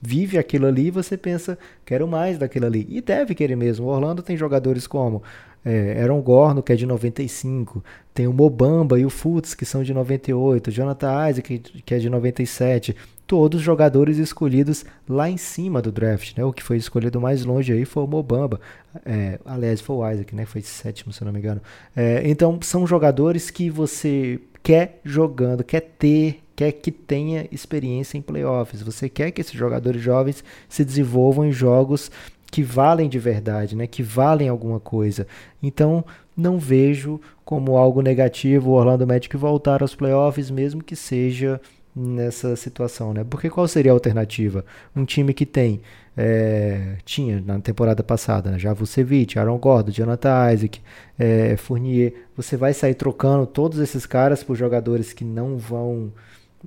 [0.00, 2.86] vive aquilo ali e você pensa, quero mais daquilo ali.
[2.88, 3.86] E deve querer mesmo.
[3.86, 5.22] O Orlando tem jogadores como
[5.64, 9.82] é, Aaron Gorno, que é de 95, tem o Mobamba e o Futs, que são
[9.82, 12.96] de 98, Jonathan Isaac, que é de 97,
[13.28, 16.42] todos jogadores escolhidos lá em cima do draft, né?
[16.44, 18.58] O que foi escolhido mais longe aí foi o Mobamba,
[19.04, 20.46] é, aliás foi o Isaac, né?
[20.46, 21.60] Foi sétimo, se não me engano.
[21.94, 28.22] É, então são jogadores que você quer jogando, quer ter, quer que tenha experiência em
[28.22, 28.80] playoffs.
[28.80, 32.10] Você quer que esses jogadores jovens se desenvolvam em jogos
[32.50, 33.86] que valem de verdade, né?
[33.86, 35.26] Que valem alguma coisa.
[35.62, 36.02] Então
[36.34, 41.60] não vejo como algo negativo o Orlando Magic voltar aos playoffs, mesmo que seja
[41.98, 43.24] nessa situação, né?
[43.28, 44.64] Porque qual seria a alternativa?
[44.94, 45.80] Um time que tem
[46.16, 48.58] é, tinha na temporada passada, né?
[48.58, 50.80] Já Vucevic, Aaron Gordon, Jonathan Isaac,
[51.18, 52.12] é, Fournier.
[52.36, 56.12] Você vai sair trocando todos esses caras por jogadores que não vão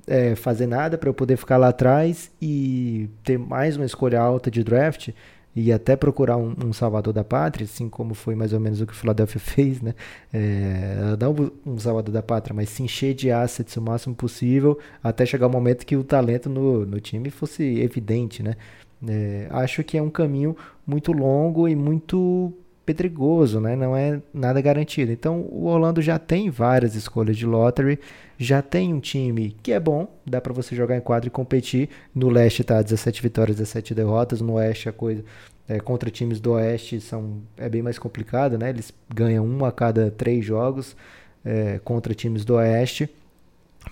[0.06, 4.50] é, fazer nada para eu poder ficar lá atrás e ter mais uma escolha alta
[4.50, 5.10] de draft
[5.54, 8.86] e até procurar um, um, salvador da pátria, assim como foi mais ou menos o
[8.86, 9.94] que o Philadelphia fez, né?
[10.32, 15.26] É, não um salvador da pátria, mas se encher de assets o máximo possível até
[15.26, 18.56] chegar o momento que o talento no, no time fosse evidente, né?
[19.06, 22.52] É, acho que é um caminho muito longo e muito
[22.84, 23.76] pedregoso, né?
[23.76, 25.12] Não é nada garantido.
[25.12, 27.98] Então o Orlando já tem várias escolhas de lottery,
[28.38, 31.88] já tem um time que é bom, dá para você jogar em quadro e competir.
[32.14, 35.24] No leste tá 17 vitórias, 17 derrotas, no oeste a coisa
[35.68, 38.70] é, contra times do oeste são é bem mais complicado, né?
[38.70, 40.96] Eles ganham um a cada três jogos
[41.44, 43.08] é, contra times do oeste.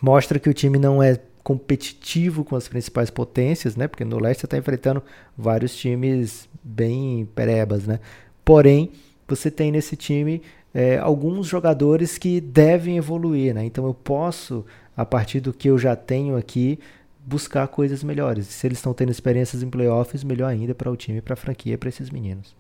[0.01, 3.89] Mostra que o time não é competitivo com as principais potências, né?
[3.89, 5.03] Porque no leste você está enfrentando
[5.37, 7.99] vários times bem perebas, né?
[8.45, 8.91] Porém,
[9.29, 10.43] você tem nesse time
[10.75, 13.65] é, alguns jogadores que devem evoluir, né?
[13.65, 14.65] Então eu posso,
[14.97, 16.79] a partir do que eu já tenho aqui,
[17.25, 18.47] buscar coisas melhores.
[18.47, 21.77] Se eles estão tendo experiências em playoffs, melhor ainda para o time, para a franquia,
[21.77, 22.55] para esses meninos.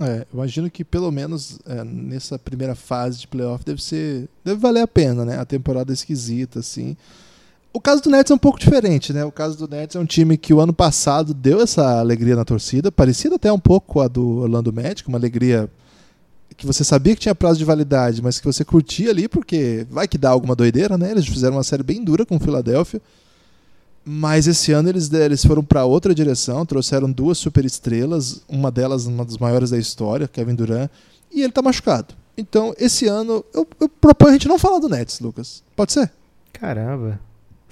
[0.00, 4.80] É, imagino que pelo menos é, nessa primeira fase de playoff deve ser, deve valer
[4.80, 5.38] a pena, né?
[5.38, 6.96] A temporada esquisita, assim.
[7.72, 9.24] O caso do Nets é um pouco diferente, né?
[9.24, 12.44] O caso do Nets é um time que o ano passado deu essa alegria na
[12.44, 15.70] torcida, parecida até um pouco com a do Orlando Magic, uma alegria
[16.54, 20.06] que você sabia que tinha prazo de validade, mas que você curtia ali porque vai
[20.06, 21.10] que dá alguma doideira, né?
[21.10, 23.00] Eles fizeram uma série bem dura com o Philadelphia.
[24.04, 29.06] Mas esse ano eles, eles foram para outra direção, trouxeram duas super estrelas, uma delas
[29.06, 30.90] uma das maiores da história, Kevin Durant,
[31.32, 32.14] e ele tá machucado.
[32.36, 35.62] Então, esse ano, eu, eu proponho a gente não falar do Nets, Lucas.
[35.74, 36.10] Pode ser?
[36.52, 37.20] Caramba.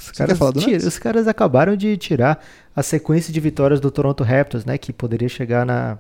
[0.01, 2.43] Os caras, tira, os caras acabaram de tirar
[2.75, 4.79] a sequência de vitórias do Toronto Raptors, né?
[4.79, 5.99] Que poderia chegar na,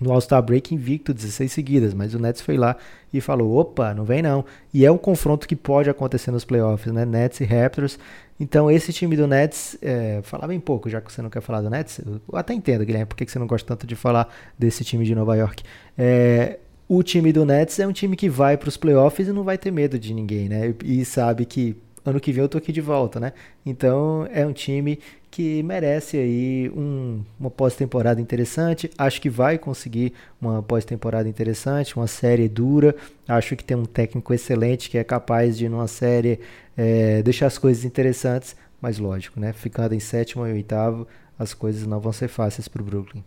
[0.00, 2.76] no All-Star Break invicto 16 seguidas, mas o Nets foi lá
[3.12, 4.44] e falou: opa, não vem não.
[4.72, 7.04] E é um confronto que pode acontecer nos playoffs, né?
[7.04, 7.98] Nets e Raptors.
[8.38, 11.60] Então, esse time do Nets, é, falar bem pouco, já que você não quer falar
[11.60, 14.84] do Nets, eu até entendo, Guilherme, por que você não gosta tanto de falar desse
[14.84, 15.62] time de Nova York.
[15.96, 16.58] É,
[16.88, 19.56] o time do Nets é um time que vai para os playoffs e não vai
[19.56, 20.74] ter medo de ninguém, né?
[20.84, 23.32] E sabe que ano que vem eu tô aqui de volta, né?
[23.64, 24.98] Então é um time
[25.30, 28.88] que merece aí um, uma pós-temporada interessante.
[28.96, 32.94] Acho que vai conseguir uma pós-temporada interessante, uma série dura.
[33.26, 36.38] Acho que tem um técnico excelente que é capaz de, numa série,
[36.76, 38.54] é, deixar as coisas interessantes.
[38.80, 39.52] Mas lógico, né?
[39.52, 41.06] Ficando em sétimo e oitavo,
[41.38, 43.24] as coisas não vão ser fáceis para o Brooklyn.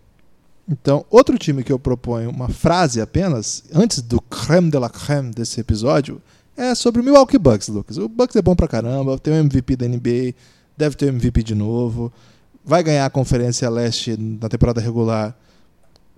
[0.70, 5.32] Então, outro time que eu proponho uma frase apenas, antes do creme de la creme
[5.32, 6.22] desse episódio,
[6.58, 7.98] é sobre o Milwaukee Bucks, Lucas.
[7.98, 10.34] O Bucks é bom pra caramba, tem o MVP da NBA,
[10.76, 12.12] deve ter o MVP de novo,
[12.66, 15.38] vai ganhar a Conferência Leste na temporada regular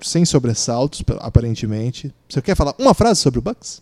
[0.01, 2.13] sem sobressaltos, aparentemente.
[2.27, 3.81] Você quer falar uma frase sobre o Bucks?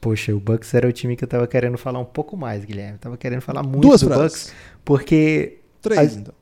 [0.00, 2.94] Poxa, o Bucks era o time que eu tava querendo falar um pouco mais, Guilherme.
[2.94, 4.44] Eu tava querendo falar muito Duas do frases.
[4.44, 5.58] Bucks, porque...
[5.82, 6.34] Três, então.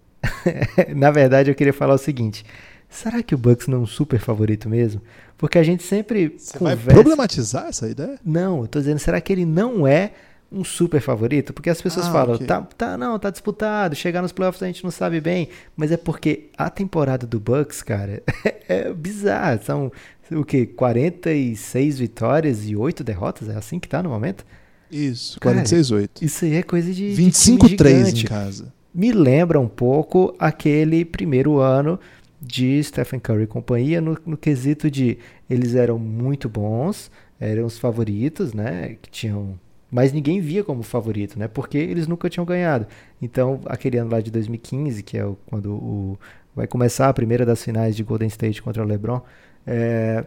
[0.94, 2.44] na verdade, eu queria falar o seguinte.
[2.88, 5.00] Será que o Bucks não é um super favorito mesmo?
[5.38, 6.82] Porque a gente sempre Você conversa...
[6.84, 8.18] vai problematizar essa ideia?
[8.24, 10.12] Não, eu tô dizendo, será que ele não é
[10.50, 11.52] um super favorito?
[11.52, 12.46] Porque as pessoas Ah, falam, ok.
[12.46, 15.96] tá, tá, não, tá disputado, chegar nos playoffs a gente não sabe bem, mas é
[15.96, 18.22] porque a temporada do Bucks, cara,
[18.68, 19.60] é bizarra.
[19.62, 19.92] São
[20.32, 24.44] o que 46 vitórias e 8 derrotas, é assim que tá no momento?
[24.90, 26.22] Isso, Cara, 46-8.
[26.22, 28.72] Isso aí é coisa de, de time 25-3 em casa.
[28.94, 31.98] Me lembra um pouco aquele primeiro ano
[32.46, 35.18] de Stephen Curry e companhia no, no quesito de
[35.50, 38.96] eles eram muito bons, eram os favoritos, né?
[39.02, 39.58] Que tinham.
[39.90, 41.48] Mas ninguém via como favorito, né?
[41.48, 42.86] Porque eles nunca tinham ganhado.
[43.22, 46.18] Então, aquele ano lá de 2015, que é o- quando o,
[46.54, 49.20] vai começar a primeira das finais de Golden State contra o LeBron,
[49.66, 50.24] é,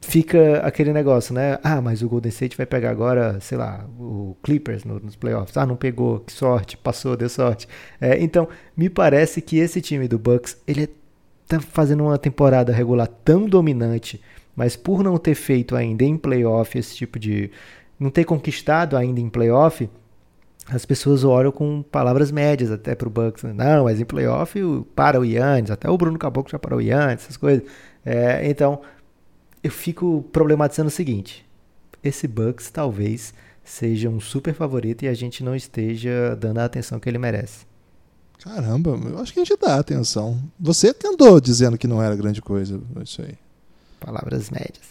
[0.00, 1.58] fica aquele negócio, né?
[1.62, 5.56] Ah, mas o Golden State vai pegar agora, sei lá, o Clippers no- nos playoffs.
[5.56, 7.66] Ah, não pegou, que sorte, passou, deu sorte.
[8.00, 10.88] É, então, me parece que esse time do Bucks, ele
[11.46, 14.20] tá fazendo uma temporada regular tão dominante,
[14.56, 17.50] mas por não ter feito ainda em playoff esse tipo de...
[17.98, 19.88] não ter conquistado ainda em playoff,
[20.68, 23.42] as pessoas olham com palavras médias até pro Bucks.
[23.42, 23.52] né?
[23.52, 24.58] Não, mas em playoff
[24.94, 27.64] para o Yannis, até o Bruno Caboclo já parou o Yannis, essas coisas.
[28.04, 28.80] É, então,
[29.62, 31.46] eu fico problematizando o seguinte:
[32.02, 36.98] esse Bucks talvez seja um super favorito e a gente não esteja dando a atenção
[36.98, 37.66] que ele merece.
[38.44, 40.38] Caramba, eu acho que a gente dá atenção.
[40.60, 43.38] Você que andou dizendo que não era grande coisa, isso aí.
[43.98, 44.84] Palavras médias.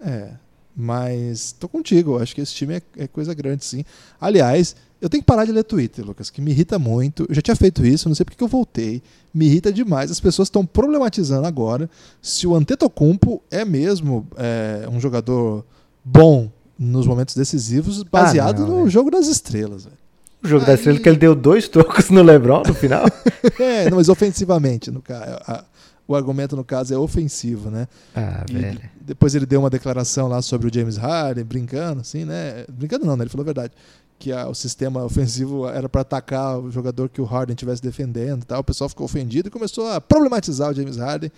[0.00, 0.34] É,
[0.74, 3.84] mas tô contigo, eu acho que esse time é, é coisa grande sim.
[4.20, 7.26] Aliás, eu tenho que parar de ler Twitter, Lucas, que me irrita muito.
[7.28, 9.02] Eu já tinha feito isso, não sei porque que eu voltei.
[9.34, 10.12] Me irrita demais.
[10.12, 11.90] As pessoas estão problematizando agora
[12.22, 15.66] se o Antetokounmpo é mesmo é, um jogador
[16.04, 18.90] bom nos momentos decisivos, baseado não, no velho.
[18.90, 19.86] jogo das estrelas.
[19.86, 20.01] velho.
[20.42, 23.04] O jogo da Aí- estrela que ele deu dois tocos no LeBron no final.
[23.60, 25.64] é, não, mas ofensivamente, no ca- a-
[26.06, 27.86] o argumento no caso é ofensivo, né?
[28.14, 28.80] ah, E velho.
[29.00, 32.64] depois ele deu uma declaração lá sobre o James Harden, brincando, assim, né?
[32.68, 33.22] Brincando não, né?
[33.22, 33.72] Ele falou a verdade.
[34.18, 38.42] Que a- o sistema ofensivo era para atacar o jogador que o Harden estivesse defendendo
[38.42, 38.60] e tal.
[38.60, 41.30] O pessoal ficou ofendido e começou a problematizar o James Harden.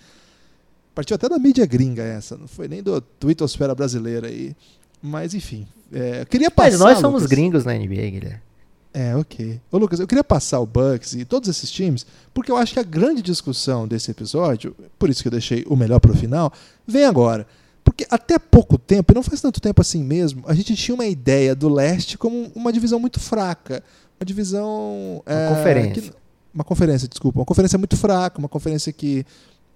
[0.93, 4.55] Partiu até da mídia gringa essa, não foi nem do Twittosfera brasileira aí.
[5.01, 6.71] Mas enfim, é, eu queria passar.
[6.71, 8.41] Mas nós somos Lucas, gringos na NBA, Guilherme.
[8.97, 9.59] É, ok.
[9.69, 12.79] Ô, Lucas, eu queria passar o Bucks e todos esses times, porque eu acho que
[12.79, 16.53] a grande discussão desse episódio, por isso que eu deixei o melhor pro final,
[16.87, 17.45] vem agora.
[17.83, 21.05] Porque até pouco tempo, e não faz tanto tempo assim mesmo, a gente tinha uma
[21.05, 23.83] ideia do leste como uma divisão muito fraca.
[24.17, 25.21] Uma divisão.
[25.27, 26.01] Uma é, conferência.
[26.01, 26.11] que-
[26.53, 27.39] uma conferência, desculpa.
[27.39, 29.25] Uma conferência muito fraca, uma conferência que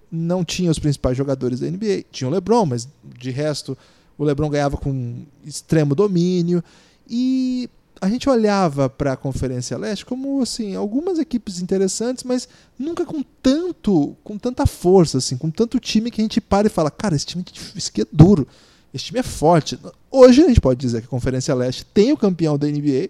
[0.09, 2.05] não tinha os principais jogadores da NBA.
[2.09, 3.77] Tinha o LeBron, mas de resto
[4.17, 6.63] o LeBron ganhava com extremo domínio.
[7.07, 7.69] E
[8.01, 12.47] a gente olhava para a Conferência Leste como assim, algumas equipes interessantes, mas
[12.77, 16.69] nunca com tanto, com tanta força assim, com tanto time que a gente para e
[16.69, 17.43] fala, cara, esse time
[17.75, 18.47] esse aqui é duro.
[18.93, 19.79] Esse time é forte.
[20.09, 23.09] Hoje a gente pode dizer que a Conferência Leste tem o campeão da NBA.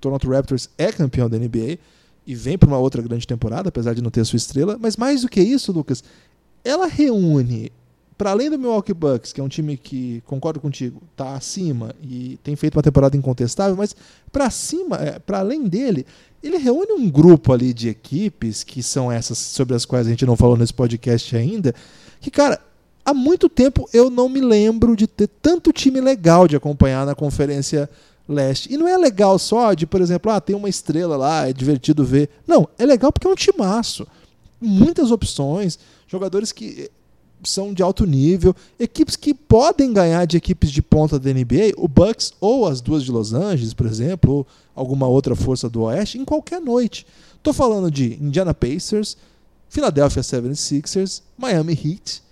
[0.00, 1.78] Toronto Raptors é campeão da NBA
[2.26, 4.78] e vem para uma outra grande temporada, apesar de não ter sua estrela.
[4.78, 6.04] Mas mais do que isso, Lucas,
[6.64, 7.72] ela reúne,
[8.18, 12.36] para além do Milwaukee Bucks, que é um time que, concordo contigo, está acima e
[12.42, 13.94] tem feito uma temporada incontestável, mas
[14.32, 16.04] para cima, é, para além dele,
[16.42, 20.26] ele reúne um grupo ali de equipes, que são essas sobre as quais a gente
[20.26, 21.72] não falou nesse podcast ainda,
[22.20, 22.60] que, cara,
[23.04, 27.14] há muito tempo eu não me lembro de ter tanto time legal de acompanhar na
[27.14, 27.88] Conferência
[28.28, 28.72] Leste.
[28.72, 32.04] E não é legal só de, por exemplo, ah, tem uma estrela lá, é divertido
[32.04, 32.28] ver.
[32.46, 34.06] Não, é legal porque é um timaço.
[34.60, 36.90] Muitas opções, jogadores que
[37.44, 41.86] são de alto nível, equipes que podem ganhar de equipes de ponta da NBA, o
[41.86, 46.18] Bucks ou as duas de Los Angeles, por exemplo, ou alguma outra força do Oeste,
[46.18, 47.06] em qualquer noite.
[47.42, 49.16] Tô falando de Indiana Pacers,
[49.68, 52.22] Philadelphia 76ers, Miami Heat,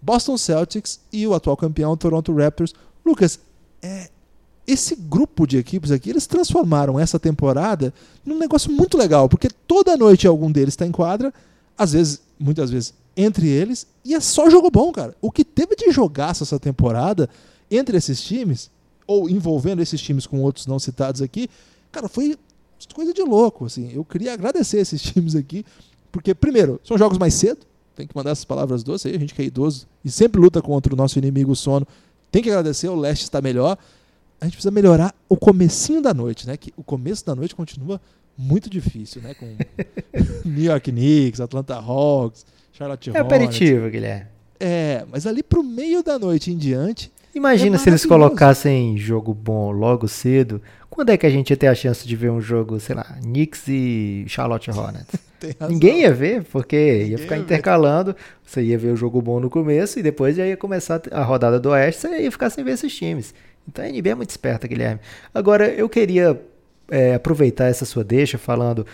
[0.00, 2.74] Boston Celtics e o atual campeão Toronto Raptors.
[3.04, 3.40] Lucas,
[3.82, 4.08] é,
[4.66, 7.94] esse grupo de equipes aqui, eles transformaram essa temporada
[8.24, 11.32] num negócio muito legal, porque toda noite algum deles está em quadra,
[11.78, 15.14] às vezes, muitas vezes, entre eles, e é só jogo bom, cara.
[15.20, 17.28] O que teve de jogaço essa temporada
[17.70, 18.70] entre esses times,
[19.06, 21.48] ou envolvendo esses times com outros não citados aqui,
[21.90, 22.36] cara, foi
[22.94, 23.90] coisa de louco, assim.
[23.92, 25.64] Eu queria agradecer esses times aqui,
[26.12, 27.60] porque, primeiro, são jogos mais cedo,
[27.94, 30.60] tem que mandar essas palavras doces aí, a gente que é idoso e sempre luta
[30.60, 31.86] contra o nosso inimigo o sono,
[32.30, 33.78] tem que agradecer, o leste está melhor.
[34.38, 36.56] A gente precisa melhorar o comecinho da noite, né?
[36.58, 37.98] Que o começo da noite continua
[38.36, 39.32] muito difícil, né?
[39.32, 39.56] Com
[40.44, 42.44] New York Knicks, Atlanta Hawks,
[42.76, 44.26] Charlotte É aperitivo, Guilherme.
[44.58, 49.34] É, mas ali pro meio da noite em diante, Imagina É se eles colocassem jogo
[49.34, 50.62] bom logo cedo.
[50.88, 53.04] Quando é que a gente ia ter a chance de ver um jogo, sei lá,
[53.20, 55.20] Knicks e Charlotte Hornets?
[55.68, 57.44] Ninguém ia ver, porque ia Ninguém ficar ia ver.
[57.44, 58.16] intercalando.
[58.42, 61.60] Você ia ver o jogo bom no começo e depois já ia começar a rodada
[61.60, 63.34] do Oeste, você ia ficar sem ver esses times.
[63.68, 65.00] Então a NBA é muito esperta, Guilherme.
[65.34, 66.40] Agora, eu queria
[66.90, 68.86] é, aproveitar essa sua deixa falando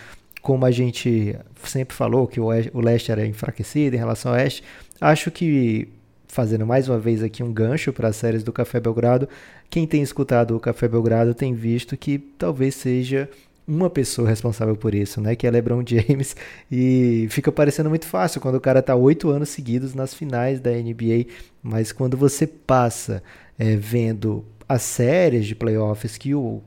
[0.43, 2.49] como a gente sempre falou que o,
[2.81, 4.61] Leste era enfraquecido em relação ao Oeste.
[4.99, 5.87] Acho que,
[6.27, 9.27] fazendo mais uma vez aqui um gancho para as séries do Café Belgrado,
[9.69, 13.29] quem tem escutado o Café Belgrado tem visto que talvez seja
[13.65, 15.33] uma pessoa responsável por isso, né?
[15.33, 16.35] Que é LeBron James.
[16.69, 20.71] E fica parecendo muito fácil quando o cara tá oito anos seguidos nas finais da
[20.71, 21.27] NBA.
[21.63, 23.23] Mas quando você passa
[23.57, 26.61] é, vendo as séries de playoffs que o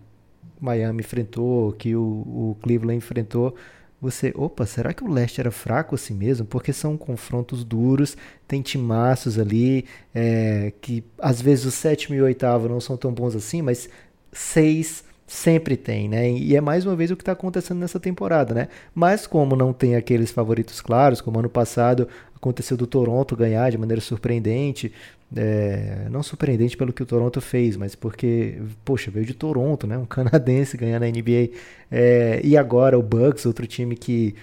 [0.60, 3.54] Miami enfrentou, que o, o Cleveland enfrentou,
[4.00, 6.46] você, opa, será que o leste era fraco assim mesmo?
[6.46, 12.24] Porque são confrontos duros, tem timaços ali, é, que às vezes o sétimo e o
[12.24, 13.88] oitavo não são tão bons assim, mas
[14.32, 16.30] seis sempre tem, né?
[16.30, 18.68] E é mais uma vez o que está acontecendo nessa temporada, né?
[18.94, 23.78] Mas como não tem aqueles favoritos claros, como ano passado aconteceu do Toronto ganhar de
[23.78, 24.92] maneira surpreendente,
[25.34, 29.98] é, não surpreendente pelo que o Toronto fez, mas porque, poxa, veio de Toronto, né?
[29.98, 31.50] Um canadense ganhar na NBA.
[31.90, 34.34] É, e agora o Bucks, outro time que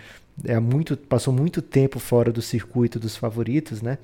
[0.44, 3.98] é muito, passou muito tempo fora do circuito dos favoritos, né?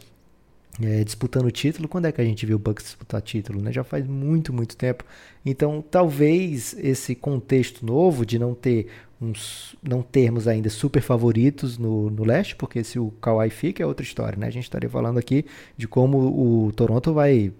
[0.81, 1.89] É, disputando o título.
[1.89, 3.61] Quando é que a gente viu o Bucks disputar título?
[3.61, 3.71] Né?
[3.71, 5.03] Já faz muito, muito tempo.
[5.45, 8.87] Então, talvez esse contexto novo de não ter
[9.21, 13.85] uns, não termos ainda super favoritos no, no leste, porque se o Kawhi fica é
[13.85, 14.47] outra história, né?
[14.47, 15.45] A gente estaria falando aqui
[15.75, 17.51] de como o Toronto vai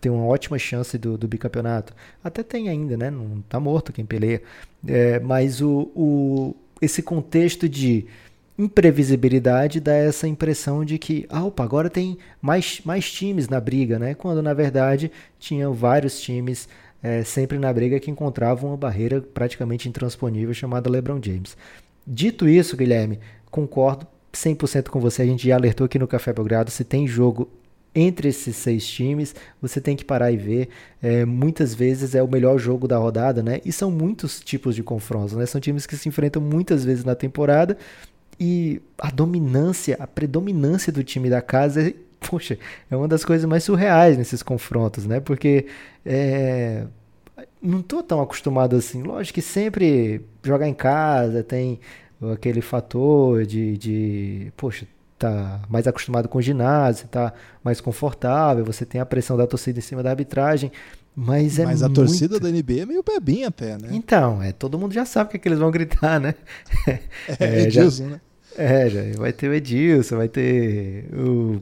[0.00, 1.94] ter uma ótima chance do, do bicampeonato.
[2.22, 3.10] Até tem ainda, né?
[3.10, 4.42] Não tá morto quem peleia.
[4.86, 8.06] É, mas o, o, esse contexto de
[8.58, 13.98] imprevisibilidade dá essa impressão de que, ah, opa, agora tem mais, mais times na briga,
[13.98, 14.14] né?
[14.14, 16.68] Quando na verdade tinham vários times
[17.06, 21.56] é, sempre na briga que encontravam uma barreira praticamente intransponível chamada LeBron James.
[22.04, 25.22] Dito isso, Guilherme, concordo 100% com você.
[25.22, 26.68] A gente já alertou aqui no Café Belgrado.
[26.68, 27.48] Se tem jogo
[27.94, 30.68] entre esses seis times, você tem que parar e ver.
[31.00, 33.60] É, muitas vezes é o melhor jogo da rodada, né?
[33.64, 35.46] E são muitos tipos de confrontos, né?
[35.46, 37.78] São times que se enfrentam muitas vezes na temporada
[38.38, 42.58] e a dominância, a predominância do time da casa poxa,
[42.90, 45.20] é uma das coisas mais surreais nesses confrontos, né?
[45.20, 45.66] Porque
[46.04, 46.86] é,
[47.66, 49.02] não tô tão acostumado assim.
[49.02, 51.80] Lógico que sempre jogar em casa tem
[52.32, 54.86] aquele fator de, de poxa,
[55.18, 59.78] tá mais acostumado com o ginásio, tá mais confortável, você tem a pressão da torcida
[59.78, 60.70] em cima da arbitragem,
[61.14, 62.02] mas é Mas a muito...
[62.02, 63.88] torcida da NBA é meio bebinha pé, né?
[63.90, 66.34] Então, é, todo mundo já sabe o que, é que eles vão gritar, né?
[67.40, 68.20] É, é Edilson, já, né?
[68.56, 71.60] É, já, vai ter o Edilson, vai ter o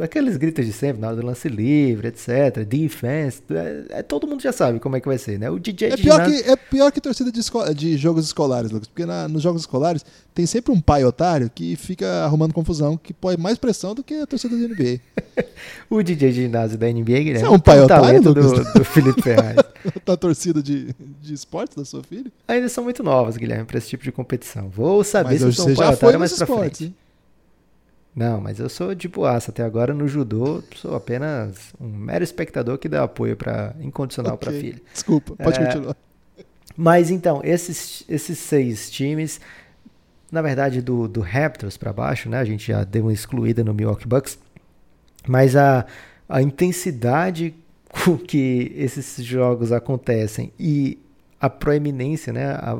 [0.00, 2.64] aqueles gritos de sempre, na hora do lance livre, etc.
[2.66, 5.50] Defense, é, é, todo mundo já sabe como é que vai ser, né?
[5.50, 6.44] O DJ é pior ginásio...
[6.44, 7.40] que É pior que torcida de,
[7.74, 11.76] de jogos escolares, Lucas, porque na, nos jogos escolares tem sempre um pai otário que
[11.76, 15.00] fica arrumando confusão, que põe mais pressão do que a torcida da NBA.
[15.90, 19.20] o DJ de ginásio da NBA, Guilherme, Você é um pai otário, do, do Felipe
[19.22, 19.56] Ferraz.
[20.04, 22.32] tá torcida de, de esportes da sua filha?
[22.48, 24.68] Ainda são muito novas, Guilherme, para esse tipo de competição.
[24.68, 26.94] Vou saber mas se eu sou um pai otário mais pra esportes, frente.
[28.14, 29.50] Não, mas eu sou de boaça.
[29.50, 34.48] Até agora no judô, sou apenas um mero espectador que dá apoio para incondicional okay.
[34.50, 34.82] para filha.
[34.92, 35.96] Desculpa, pode é, continuar.
[36.76, 39.40] Mas então, esses, esses seis times,
[40.30, 42.38] na verdade, do, do Raptors para baixo, né?
[42.38, 44.38] A gente já deu uma excluída no Milwaukee Bucks.
[45.26, 45.86] Mas a,
[46.28, 47.54] a intensidade
[48.04, 50.98] com que esses jogos acontecem e
[51.40, 52.50] a proeminência, né?
[52.52, 52.78] A,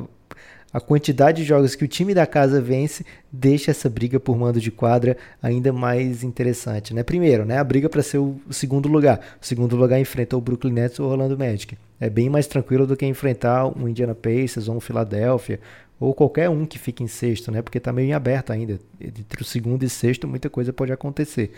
[0.73, 4.59] a quantidade de jogos que o time da casa vence deixa essa briga por mando
[4.59, 7.03] de quadra ainda mais interessante, né?
[7.03, 9.19] Primeiro, né, a briga para ser o segundo lugar.
[9.39, 11.77] O segundo lugar enfrenta o Brooklyn Nets ou o Orlando Magic.
[11.99, 15.59] É bem mais tranquilo do que enfrentar um Indiana Pacers ou um Philadelphia
[15.99, 17.61] ou qualquer um que fique em sexto, né?
[17.61, 18.79] Porque está meio em aberto ainda.
[18.99, 21.51] Entre o segundo e sexto, muita coisa pode acontecer.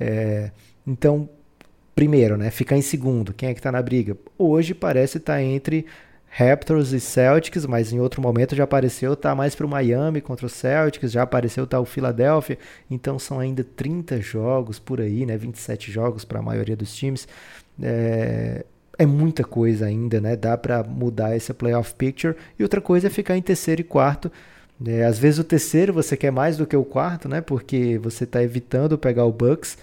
[0.00, 0.50] É...
[0.86, 1.28] Então,
[1.94, 2.50] primeiro, né?
[2.50, 3.34] Ficar em segundo.
[3.34, 4.16] Quem é que está na briga?
[4.38, 5.86] Hoje parece estar tá entre
[6.34, 10.46] Raptors e Celtics, mas em outro momento já apareceu tá mais para o Miami contra
[10.46, 12.58] o Celtics, já apareceu tá o Philadelphia,
[12.90, 15.36] então são ainda 30 jogos por aí, né?
[15.36, 17.28] 27 jogos para a maioria dos times.
[17.82, 18.64] É,
[18.98, 20.34] é muita coisa ainda, né?
[20.34, 22.34] Dá para mudar esse playoff picture.
[22.58, 24.32] E outra coisa é ficar em terceiro e quarto.
[24.86, 27.42] É, às vezes o terceiro você quer mais do que o quarto, né?
[27.42, 29.76] Porque você está evitando pegar o Bucks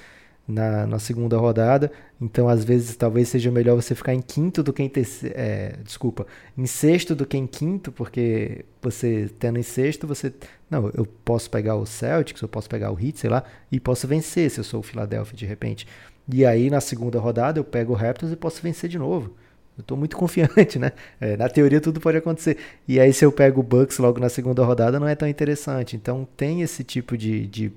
[0.50, 1.92] na, na segunda rodada.
[2.20, 5.36] Então, às vezes, talvez seja melhor você ficar em quinto do que em terceiro.
[5.38, 6.26] É, desculpa,
[6.58, 10.34] em sexto do que em quinto, porque você tendo em sexto, você.
[10.70, 14.08] Não, eu posso pegar o Celtics, eu posso pegar o Heat, sei lá, e posso
[14.08, 15.88] vencer se eu sou o Philadelphia de repente.
[16.32, 19.34] E aí, na segunda rodada, eu pego o Raptors e posso vencer de novo.
[19.78, 20.92] Eu estou muito confiante, né?
[21.22, 22.58] É, na teoria tudo pode acontecer.
[22.88, 25.96] E aí se eu pego o Bucks logo na segunda rodada não é tão interessante.
[25.96, 27.72] Então tem esse tipo de, de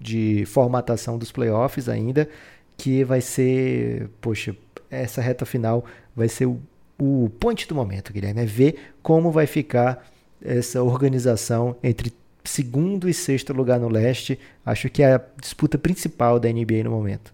[0.00, 2.28] de formatação dos playoffs ainda,
[2.76, 4.56] que vai ser, poxa,
[4.90, 5.84] essa reta final
[6.14, 6.60] vai ser o,
[6.98, 10.06] o point do momento, Guilherme, é ver como vai ficar
[10.40, 12.12] essa organização entre
[12.44, 14.38] segundo e sexto lugar no leste.
[14.64, 17.32] Acho que é a disputa principal da NBA no momento.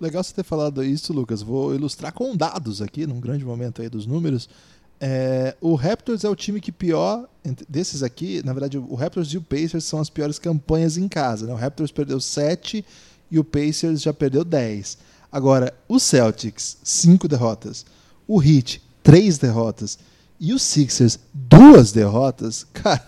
[0.00, 1.42] Legal você ter falado isso, Lucas.
[1.42, 4.48] Vou ilustrar com dados aqui, num grande momento aí dos números.
[5.00, 7.28] É, o Raptors é o time que pior,
[7.68, 11.46] desses aqui, na verdade, o Raptors e o Pacers são as piores campanhas em casa.
[11.46, 11.52] Né?
[11.52, 12.84] O Raptors perdeu 7
[13.30, 14.98] e o Pacers já perdeu 10.
[15.30, 17.84] Agora, o Celtics, 5 derrotas.
[18.26, 19.98] O Heat, 3 derrotas.
[20.40, 22.66] E os Sixers, duas derrotas.
[22.72, 23.04] Cara,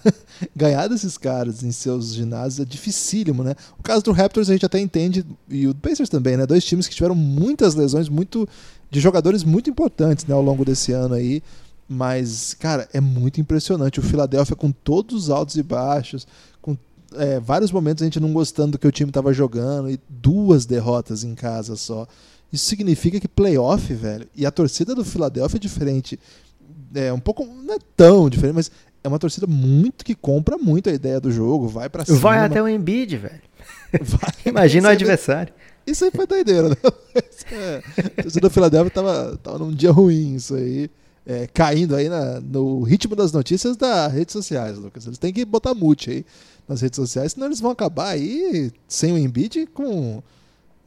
[0.55, 3.55] ganhar desses caras em seus ginásios é dificílimo, né?
[3.79, 6.47] O caso do Raptors a gente até entende, e o Pacers também, né?
[6.47, 8.49] Dois times que tiveram muitas lesões, muito
[8.91, 11.43] de jogadores muito importantes né, ao longo desse ano aí.
[11.89, 14.01] Mas, cara, é muito impressionante.
[14.01, 16.27] O Philadelphia com todos os altos e baixos,
[16.61, 16.77] com
[17.15, 20.67] é, vários momentos a gente não gostando do que o time estava jogando e duas
[20.67, 22.07] derrotas em casa só.
[22.53, 26.19] Isso significa que playoff, velho, e a torcida do Philadelphia é diferente.
[26.95, 28.71] É um pouco, não é tão diferente, mas
[29.03, 32.19] é uma torcida muito que compra muito a ideia do jogo, vai para cima.
[32.19, 33.47] Vai até o Embiid, velho.
[34.03, 35.53] Vai, Imagina o adversário.
[35.87, 36.77] Isso aí foi doideira, né?
[37.53, 37.83] É,
[38.19, 40.91] a torcida do Philadelphia tava, tava num dia ruim, isso aí
[41.27, 45.07] é, caindo aí na, no ritmo das notícias das redes sociais, Lucas.
[45.07, 46.27] Eles têm que botar mute aí
[46.69, 50.23] nas redes sociais, senão eles vão acabar aí sem o Embiid com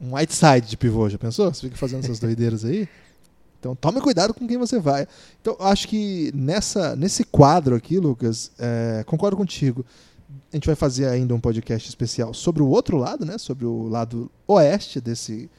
[0.00, 1.08] um whiteside de pivô.
[1.08, 1.52] Já pensou?
[1.52, 2.88] Você fica fazendo essas doideiras aí?
[3.58, 5.06] Então tome cuidado com quem você vai.
[5.42, 9.84] Então acho que nessa, nesse quadro aqui, Lucas, é, concordo contigo.
[10.50, 13.36] A gente vai fazer ainda um podcast especial sobre o outro lado, né?
[13.36, 15.50] Sobre o lado oeste desse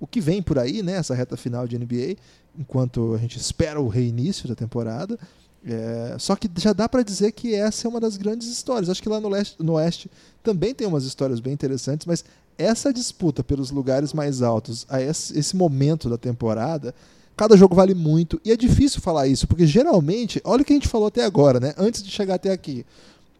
[0.00, 0.94] o que vem por aí, né?
[0.94, 2.16] Essa reta final de NBA
[2.58, 5.18] enquanto a gente espera o reinício da temporada.
[5.64, 8.88] É, só que já dá para dizer que essa é uma das grandes histórias.
[8.88, 10.10] Acho que lá no, leste, no Oeste
[10.42, 12.24] também tem umas histórias bem interessantes, mas
[12.56, 16.94] essa disputa pelos lugares mais altos, a esse, esse momento da temporada,
[17.36, 18.40] cada jogo vale muito.
[18.44, 21.60] E é difícil falar isso, porque geralmente, olha o que a gente falou até agora,
[21.60, 21.74] né?
[21.76, 22.84] Antes de chegar até aqui.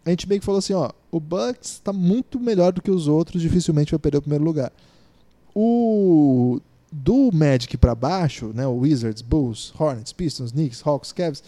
[0.04, 3.06] A gente meio que falou assim, ó, o Bucks está muito melhor do que os
[3.06, 4.72] outros, dificilmente vai perder o primeiro lugar.
[5.55, 6.61] O
[6.92, 11.42] do Magic pra baixo, né, o Wizards, Bulls, Hornets, Pistons, Knicks, Hawks, Cavs,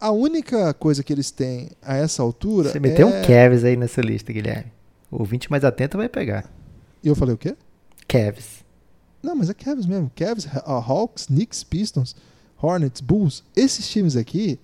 [0.00, 3.10] a única coisa que eles têm a essa altura Você meteu é...
[3.10, 4.72] um Cavs aí nessa lista, Guilherme.
[5.10, 6.50] O ouvinte mais atento vai pegar.
[7.02, 7.56] E eu falei o quê?
[8.08, 8.64] Cavs.
[9.22, 10.10] Não, mas é Cavs mesmo.
[10.14, 12.16] Cavs, Hawks, Knicks, Pistons,
[12.56, 13.44] Hornets, Bulls.
[13.54, 14.58] Esses times aqui,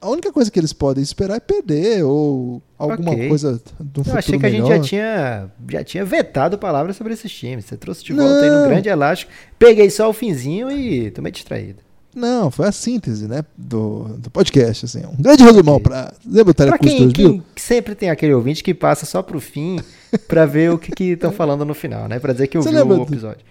[0.00, 3.28] a única coisa que eles podem esperar é perder ou alguma Ok.
[3.28, 4.76] coisa do Eu futuro achei que a gente melhor.
[4.78, 7.64] já tinha, já tinha vetado palavras sobre esses times.
[7.66, 8.24] Você trouxe de Não.
[8.26, 9.30] volta aí no grande elástico.
[9.58, 11.78] Peguei só o finzinho e tomei distraído.
[12.14, 15.04] Não, foi a síntese, né, do, do podcast, assim.
[15.06, 16.12] Um grande resumão para...
[16.26, 17.30] Lembra o Telecurso quem, 2000?
[17.32, 19.78] quem sempre tem aquele ouvinte que passa só pro fim
[20.26, 22.18] pra ver o que estão falando no final, né?
[22.18, 23.42] Pra dizer que ouviu o do- episódio.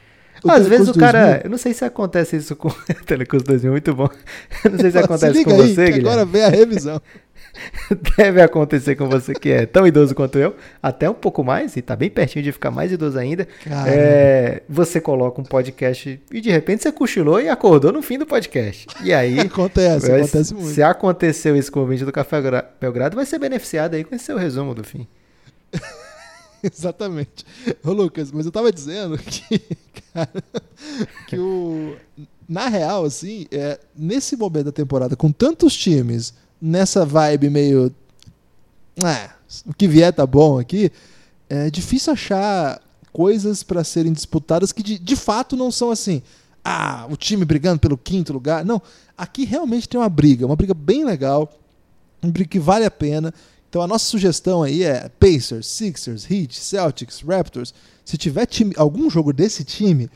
[0.43, 1.19] O Às vezes o cara.
[1.21, 1.41] 2000?
[1.45, 2.69] Eu não sei se acontece isso com.
[3.05, 4.09] Telecurso 2000, muito bom.
[4.63, 5.99] Eu não sei se Se acontece liga com aí, você, Guilherme.
[6.07, 7.01] agora vem a revisão.
[8.17, 11.81] Deve acontecer com você que é tão idoso quanto eu, até um pouco mais, e
[11.81, 13.47] tá bem pertinho de ficar mais idoso ainda.
[13.87, 18.25] É, você coloca um podcast e de repente você cochilou e acordou no fim do
[18.25, 18.85] podcast.
[19.03, 19.39] E aí.
[19.39, 20.69] Acontece, vai- acontece muito.
[20.69, 24.13] Se aconteceu isso com o vídeo do Café Gra- Belgrado, vai ser beneficiado aí com
[24.15, 25.07] esse seu resumo do fim.
[26.63, 27.45] Exatamente.
[27.83, 29.59] Ô, Lucas, mas eu tava dizendo que,
[30.13, 30.43] cara,
[31.27, 31.95] que o.
[32.47, 37.93] Na real, assim, é, nesse momento da temporada, com tantos times nessa vibe meio.
[39.03, 39.31] Ah,
[39.65, 40.91] o que vier tá bom aqui,
[41.47, 42.81] é difícil achar
[43.13, 46.21] coisas pra serem disputadas que de, de fato não são assim.
[46.63, 48.65] Ah, o time brigando pelo quinto lugar.
[48.65, 48.81] Não,
[49.17, 51.51] aqui realmente tem uma briga, uma briga bem legal,
[52.21, 53.33] uma briga que vale a pena.
[53.69, 57.73] Então a nossa sugestão aí é Pacers, Sixers, Heat, Celtics, Raptors.
[58.03, 60.09] Se tiver time, algum jogo desse time,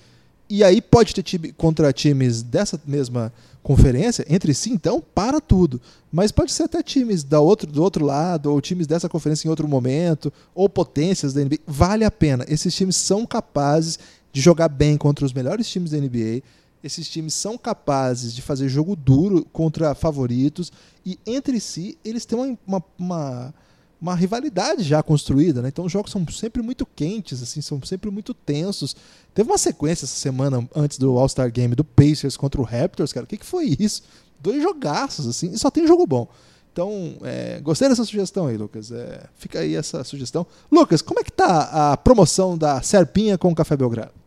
[0.49, 3.32] e aí pode ter time contra times dessa mesma
[3.62, 5.80] conferência, entre si, então, para tudo.
[6.12, 9.49] Mas pode ser até times da outro, do outro lado, ou times dessa conferência em
[9.49, 11.60] outro momento, ou potências da NBA.
[11.66, 12.45] Vale a pena.
[12.47, 13.97] Esses times são capazes
[14.32, 16.41] de jogar bem contra os melhores times da NBA.
[16.84, 20.71] Esses times são capazes de fazer jogo duro contra favoritos
[21.05, 23.53] e entre si eles têm uma, uma, uma,
[24.01, 25.69] uma rivalidade já construída, né?
[25.69, 28.95] Então os jogos são sempre muito quentes, assim, são sempre muito tensos.
[29.34, 33.23] Teve uma sequência essa semana antes do All-Star Game do Pacers contra o Raptors, cara.
[33.23, 34.03] O que, que foi isso?
[34.41, 36.27] Dois jogaços, assim, e só tem jogo bom.
[36.73, 38.91] Então, é, gostei dessa sugestão aí, Lucas.
[38.91, 40.45] É, fica aí essa sugestão.
[40.71, 44.22] Lucas, como é que tá a promoção da Serpinha com o Café Belgrado?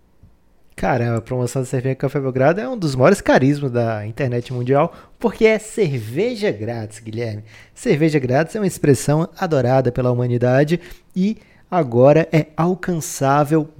[0.77, 4.93] Cara, a promoção da cerveja Café Belgrado é um dos maiores carismas da internet mundial,
[5.19, 7.45] porque é cerveja grátis, Guilherme.
[7.75, 10.79] Cerveja grátis é uma expressão adorada pela humanidade
[11.17, 11.39] e
[11.71, 13.71] agora é alcançável.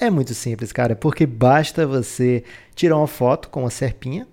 [0.00, 2.44] É muito simples, cara, porque basta você
[2.76, 4.24] tirar uma foto com uma serpinha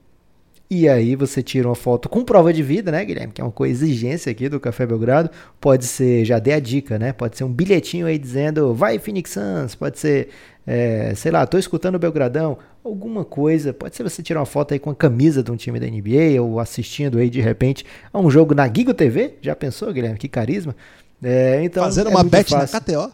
[0.75, 3.31] e aí você tira uma foto com prova de vida, né, Guilherme?
[3.31, 5.29] Que é uma coisa exigência aqui do Café Belgrado.
[5.61, 7.13] Pode ser, já dei a dica, né?
[7.13, 9.75] Pode ser um bilhetinho aí dizendo vai Phoenix Suns.
[9.75, 10.29] Pode ser,
[10.65, 12.57] é, sei lá, tô escutando o Belgradão.
[12.83, 13.73] Alguma coisa.
[13.73, 16.41] Pode ser você tirar uma foto aí com a camisa de um time da NBA
[16.41, 19.35] ou assistindo aí de repente a um jogo na Gigo TV.
[19.41, 20.17] Já pensou, Guilherme?
[20.17, 20.75] Que carisma.
[21.21, 23.11] É, então, Fazendo é uma bet na fácil KTO?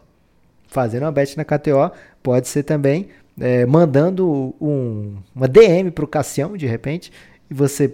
[0.68, 1.91] fazendo uma bet na KTO,
[2.22, 3.08] pode ser também
[3.39, 7.12] é, mandando um- uma DM para o Cassião, de repente,
[7.50, 7.93] e você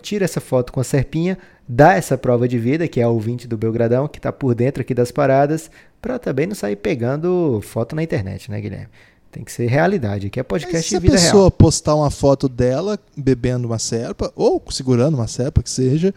[0.00, 3.46] tira essa foto com a serpinha, dá essa prova de vida, que é o ouvinte
[3.46, 5.70] do Belgradão, que está por dentro aqui das paradas,
[6.00, 8.88] para também não sair pegando foto na internet, né, Guilherme?
[9.30, 11.50] Tem que ser realidade, aqui é Mas podcast se a de vida pessoa real.
[11.50, 16.14] postar uma foto dela bebendo uma serpa, ou segurando uma serpa, que seja,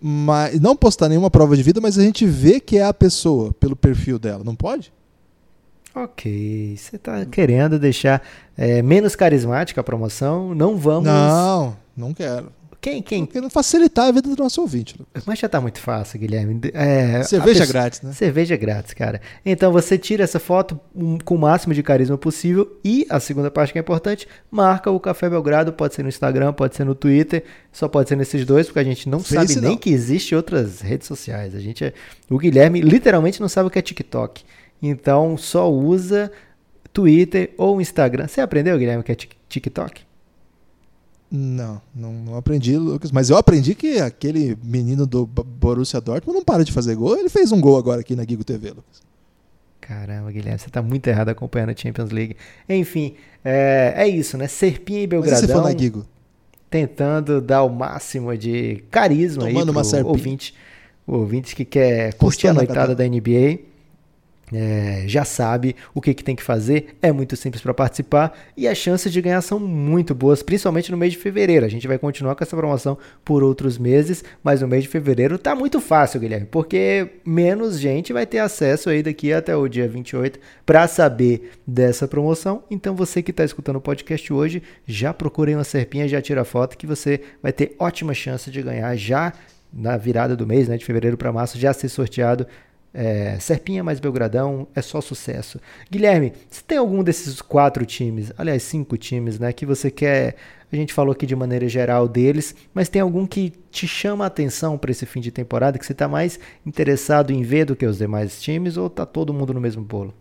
[0.00, 3.52] mas não postar nenhuma prova de vida, mas a gente vê que é a pessoa
[3.52, 4.92] pelo perfil dela, não pode?
[5.94, 8.20] Ok, você está querendo deixar
[8.56, 11.04] é, menos carismática a promoção, não vamos...
[11.04, 12.50] Não, não quero.
[12.80, 13.24] Quem, quem...
[13.26, 14.94] querendo facilitar a vida do nosso ouvinte.
[15.26, 16.60] Mas já tá muito fácil, Guilherme.
[16.74, 18.12] É, Cerveja pessoa- grátis, né?
[18.12, 19.20] Cerveja grátis, cara.
[19.44, 20.78] Então você tira essa foto
[21.24, 25.00] com o máximo de carisma possível e a segunda parte que é importante, marca o
[25.00, 28.66] Café Belgrado, pode ser no Instagram, pode ser no Twitter, só pode ser nesses dois,
[28.66, 29.76] porque a gente não Face sabe nem não.
[29.78, 31.54] que existe outras redes sociais.
[31.54, 31.92] A gente é,
[32.30, 34.42] o Guilherme literalmente não sabe o que é TikTok.
[34.82, 36.30] Então só usa
[36.92, 38.28] Twitter ou Instagram.
[38.28, 40.02] Você aprendeu, Guilherme, o que é Tik- TikTok?
[41.36, 43.10] Não, não, não aprendi, Lucas.
[43.10, 47.16] Mas eu aprendi que aquele menino do Borussia Dortmund não para de fazer gol.
[47.18, 49.02] Ele fez um gol agora aqui na Gigo TV, Lucas.
[49.80, 52.36] Caramba, Guilherme, você tá muito errado acompanhando a Champions League.
[52.68, 53.14] Enfim,
[53.44, 54.46] é, é isso, né?
[54.46, 56.06] Serpinha e Mas e se for Belgradão na Gigo?
[56.70, 60.10] tentando dar o máximo de carisma aí Tomando pro uma serpinha.
[60.12, 60.54] ouvinte,
[61.04, 63.58] o ouvinte que quer curtir a noitada da NBA.
[64.52, 68.66] É, já sabe o que, que tem que fazer, é muito simples para participar e
[68.66, 71.64] as chances de ganhar são muito boas, principalmente no mês de fevereiro.
[71.64, 75.38] A gente vai continuar com essa promoção por outros meses, mas no mês de fevereiro
[75.38, 79.88] tá muito fácil, Guilherme, porque menos gente vai ter acesso aí daqui até o dia
[79.88, 82.64] 28 para saber dessa promoção.
[82.70, 86.76] Então você que está escutando o podcast hoje, já procure uma serpinha, já tira foto
[86.76, 89.32] que você vai ter ótima chance de ganhar já
[89.72, 92.46] na virada do mês, né, de fevereiro para março, já ser sorteado
[92.94, 95.60] é, Serpinha mais Belgradão é só sucesso.
[95.90, 100.36] Guilherme, você tem algum desses quatro times, aliás, cinco times, né, que você quer.
[100.70, 104.28] A gente falou aqui de maneira geral deles, mas tem algum que te chama a
[104.28, 107.84] atenção para esse fim de temporada, que você está mais interessado em ver do que
[107.84, 110.14] os demais times, ou tá todo mundo no mesmo bolo?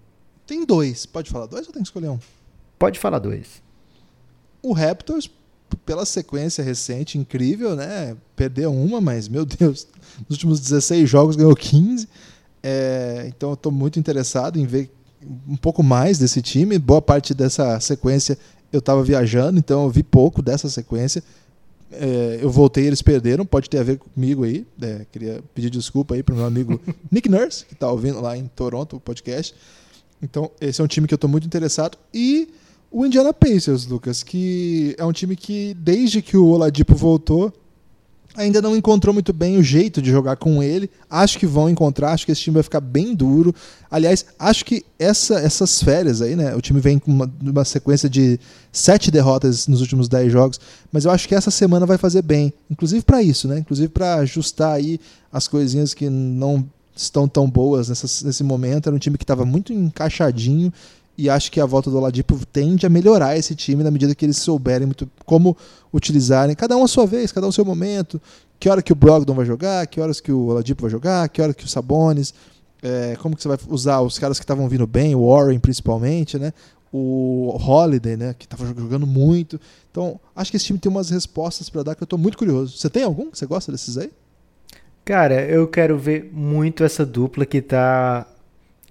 [0.46, 1.06] Tem dois.
[1.06, 2.20] Pode falar dois ou tem que escolher um?
[2.78, 3.64] Pode falar dois.
[4.62, 5.30] O Raptors,
[5.86, 8.16] pela sequência recente, incrível, né?
[8.36, 9.88] Perdeu uma, mas, meu Deus,
[10.30, 12.08] nos últimos 16 jogos ganhou 15.
[12.64, 14.90] É, então eu estou muito interessado em ver
[15.48, 16.80] um pouco mais desse time.
[16.80, 18.38] Boa parte dessa sequência
[18.72, 21.24] eu estava viajando, então eu vi pouco dessa sequência.
[21.92, 24.66] É, eu voltei, eles perderam, pode ter a ver comigo aí.
[24.82, 28.36] É, queria pedir desculpa aí para o meu amigo Nick Nurse, que está ouvindo lá
[28.36, 29.54] em Toronto o podcast.
[30.22, 31.98] Então, esse é um time que eu estou muito interessado.
[32.12, 32.50] E
[32.90, 37.54] o Indiana Pacers, Lucas, que é um time que, desde que o Oladipo voltou,
[38.36, 40.90] ainda não encontrou muito bem o jeito de jogar com ele.
[41.10, 43.54] Acho que vão encontrar, acho que esse time vai ficar bem duro.
[43.90, 46.56] Aliás, acho que essa, essas férias aí, né?
[46.56, 48.40] O time vem com uma, uma, sequência de
[48.72, 50.60] sete derrotas nos últimos dez jogos,
[50.92, 53.60] mas eu acho que essa semana vai fazer bem, inclusive para isso, né?
[53.60, 55.00] Inclusive para ajustar aí
[55.32, 56.66] as coisinhas que não
[56.96, 58.88] estão tão boas nessa, nesse momento.
[58.88, 60.72] Era um time que estava muito encaixadinho
[61.18, 64.26] e acho que a volta do Oladipo tende a melhorar esse time na medida que
[64.26, 65.56] eles souberem muito como
[65.94, 68.22] utilizarem, cada um a sua vez, cada um o seu momento,
[68.60, 71.42] que hora que o Brogdon vai jogar, que horas que o Oladipo vai jogar, que
[71.42, 72.34] hora que o Sabonis,
[72.82, 76.38] é, como que você vai usar os caras que estavam vindo bem, o Warren principalmente,
[76.38, 76.52] né?
[76.92, 79.60] O Holiday, né, que estava jogando muito.
[79.90, 82.78] Então, acho que esse time tem umas respostas para dar que eu estou muito curioso.
[82.78, 83.30] Você tem algum?
[83.34, 84.12] Você gosta desses aí?
[85.04, 88.28] Cara, eu quero ver muito essa dupla que está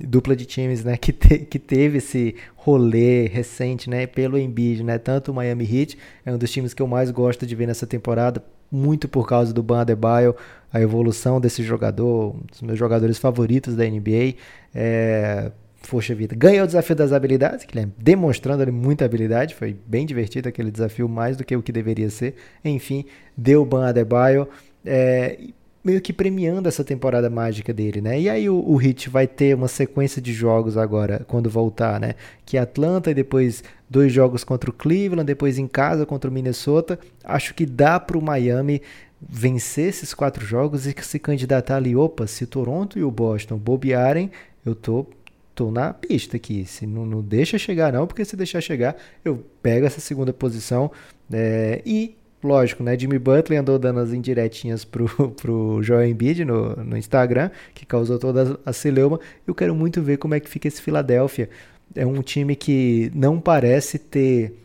[0.06, 4.98] dupla de times, né, que, te, que teve esse rolê recente, né, pelo Embiid, né,
[4.98, 7.86] tanto o Miami Heat é um dos times que eu mais gosto de ver nessa
[7.86, 10.34] temporada, muito por causa do Ban Adebayo,
[10.72, 14.34] a evolução desse jogador, um dos meus jogadores favoritos da NBA,
[14.74, 15.52] é,
[15.88, 20.48] poxa vida, ganhou o desafio das habilidades, é demonstrando ali muita habilidade, foi bem divertido
[20.48, 22.34] aquele desafio, mais do que o que deveria ser,
[22.64, 23.04] enfim,
[23.36, 24.48] deu Ban Adebayo,
[24.84, 25.38] é,
[25.84, 28.20] meio que premiando essa temporada mágica dele, né?
[28.20, 28.80] E aí o, o
[29.10, 32.14] vai ter uma sequência de jogos agora, quando voltar, né?
[32.46, 36.32] Que é Atlanta e depois dois jogos contra o Cleveland, depois em casa contra o
[36.32, 36.98] Minnesota.
[37.24, 38.80] Acho que dá para o Miami
[39.20, 41.96] vencer esses quatro jogos e se candidatar ali.
[41.96, 44.30] Opa, se Toronto e o Boston bobearem,
[44.64, 45.06] eu tô
[45.54, 46.64] tô na pista aqui.
[46.64, 50.90] Se não, não deixa chegar, não, porque se deixar chegar, eu pego essa segunda posição
[51.30, 52.98] é, e lógico, né?
[52.98, 55.08] Jimmy Butler andou dando as indiretinhas pro,
[55.40, 59.20] pro Joel Embiid no, no Instagram, que causou toda a celeuma.
[59.46, 61.48] Eu quero muito ver como é que fica esse Philadelphia.
[61.94, 64.58] É um time que não parece ter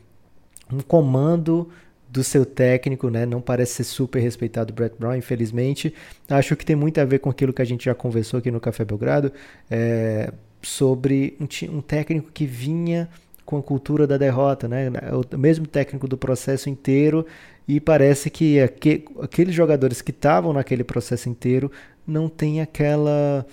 [0.72, 1.70] um comando
[2.10, 3.26] do seu técnico, né?
[3.26, 5.94] Não parece ser super respeitado o Brett Brown, infelizmente.
[6.30, 8.60] Acho que tem muito a ver com aquilo que a gente já conversou aqui no
[8.60, 9.32] Café Belgrado,
[9.70, 13.10] é, sobre um, um técnico que vinha
[13.46, 14.90] com a cultura da derrota, né?
[15.34, 17.26] O mesmo técnico do processo inteiro
[17.68, 21.72] e parece que aqu aqueles jogadores que estavam naquele processo inteiro
[22.06, 23.46] não tem aquela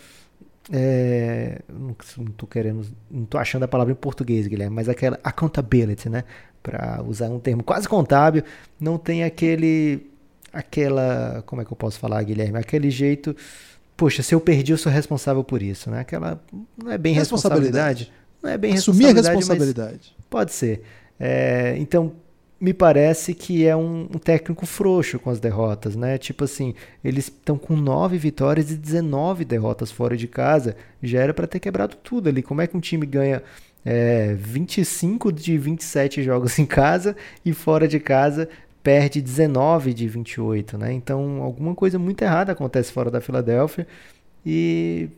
[0.72, 6.08] é, não estou querendo, não estou achando a palavra em português, Guilherme, mas aquela accountability,
[6.08, 6.24] né?
[6.62, 8.42] Para usar um termo quase contábil,
[8.80, 10.10] não tem aquele,
[10.50, 12.58] aquela, como é que eu posso falar, Guilherme?
[12.58, 13.36] Aquele jeito,
[13.94, 16.00] poxa, se eu perdi, eu sou responsável por isso, né?
[16.00, 16.42] Aquela,
[16.82, 18.04] não é bem responsabilidade.
[18.04, 19.28] responsabilidade não é bem Assumir responsabilidade.
[19.28, 20.16] a responsabilidade.
[20.28, 20.82] Pode ser.
[21.18, 22.12] É, então,
[22.64, 26.16] me parece que é um, técnico frouxo com as derrotas, né?
[26.16, 30.74] Tipo assim, eles estão com 9 vitórias e 19 derrotas fora de casa.
[31.02, 32.42] Já era para ter quebrado tudo ali.
[32.42, 33.42] Como é que um time ganha
[33.84, 38.48] é, 25 de 27 jogos em casa e fora de casa
[38.82, 40.90] perde 19 de 28, né?
[40.90, 43.86] Então, alguma coisa muito errada acontece fora da Filadélfia
[44.44, 45.10] e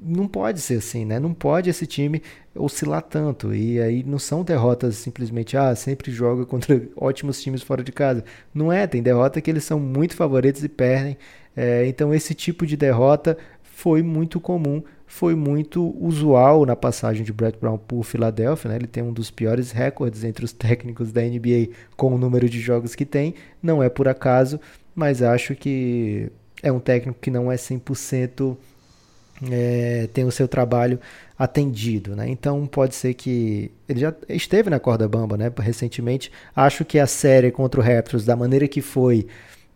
[0.00, 1.18] não pode ser assim, né?
[1.18, 2.22] Não pode esse time
[2.54, 3.54] oscilar tanto.
[3.54, 8.24] E aí não são derrotas simplesmente, ah, sempre joga contra ótimos times fora de casa.
[8.54, 11.16] Não é, tem derrota que eles são muito favoritos e perdem.
[11.56, 17.32] É, então esse tipo de derrota foi muito comum, foi muito usual na passagem de
[17.32, 18.70] Brett Brown por Filadélfia.
[18.70, 18.76] Né?
[18.76, 22.60] Ele tem um dos piores recordes entre os técnicos da NBA com o número de
[22.60, 23.34] jogos que tem.
[23.62, 24.60] Não é por acaso,
[24.94, 26.30] mas acho que
[26.62, 28.56] é um técnico que não é 100%
[29.50, 30.98] é, tem o seu trabalho
[31.38, 32.28] atendido, né?
[32.28, 35.52] Então pode ser que ele já esteve na corda bamba, né?
[35.58, 39.26] Recentemente, acho que a série contra o Raptors, da maneira que foi,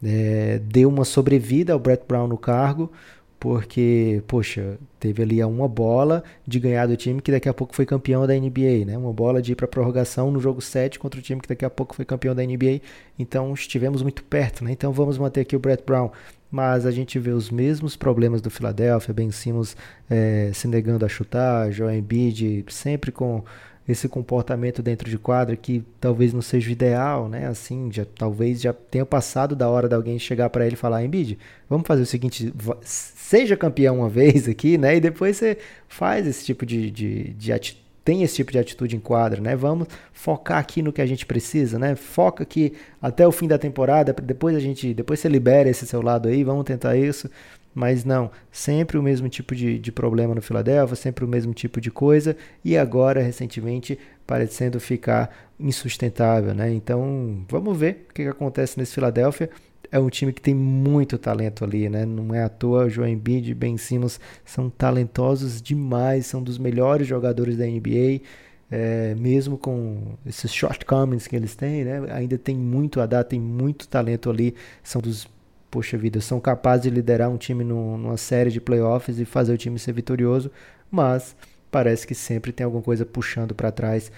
[0.02, 2.90] é, deu uma sobrevida ao Brett Brown no cargo,
[3.38, 7.84] porque, poxa, teve ali uma bola de ganhar do time que daqui a pouco foi
[7.84, 8.96] campeão da NBA, né?
[8.96, 11.70] Uma bola de ir para prorrogação no jogo 7 contra o time que daqui a
[11.70, 12.80] pouco foi campeão da NBA.
[13.18, 14.70] Então estivemos muito perto, né?
[14.70, 16.10] Então vamos manter aqui o Brett Brown
[16.52, 19.74] mas a gente vê os mesmos problemas do Philadelphia, Ben Simmons
[20.10, 23.42] é, se negando a chutar, Joel Embiid sempre com
[23.88, 27.46] esse comportamento dentro de quadra que talvez não seja o ideal, né?
[27.46, 31.02] Assim, já, talvez já tenha passado da hora de alguém chegar para ele e falar,
[31.02, 31.38] Embiid,
[31.68, 34.96] vamos fazer o seguinte, seja campeão uma vez aqui, né?
[34.96, 38.96] E depois você faz esse tipo de, de, de atitude tem esse tipo de atitude
[38.96, 39.54] em quadra, né?
[39.54, 41.94] Vamos focar aqui no que a gente precisa, né?
[41.94, 46.02] Foca aqui até o fim da temporada, depois a gente, depois você libera esse seu
[46.02, 47.30] lado aí, vamos tentar isso.
[47.74, 51.80] Mas não, sempre o mesmo tipo de, de problema no Philadelphia, sempre o mesmo tipo
[51.80, 56.70] de coisa, e agora, recentemente, parecendo ficar insustentável, né?
[56.70, 59.48] Então, vamos ver o que, que acontece nesse Philadelphia
[59.92, 62.06] é um time que tem muito talento ali, né?
[62.06, 67.06] Não é à toa, João Embiid e Ben Simmons são talentosos demais, são dos melhores
[67.06, 68.22] jogadores da NBA.
[68.70, 72.00] É, mesmo com esses shortcomings que eles têm, né?
[72.10, 74.54] Ainda tem muito a dar, tem muito talento ali.
[74.82, 75.28] São dos,
[75.70, 79.52] poxa vida, são capazes de liderar um time no, numa série de playoffs e fazer
[79.52, 80.50] o time ser vitorioso,
[80.90, 81.36] mas
[81.70, 84.10] parece que sempre tem alguma coisa puxando para trás.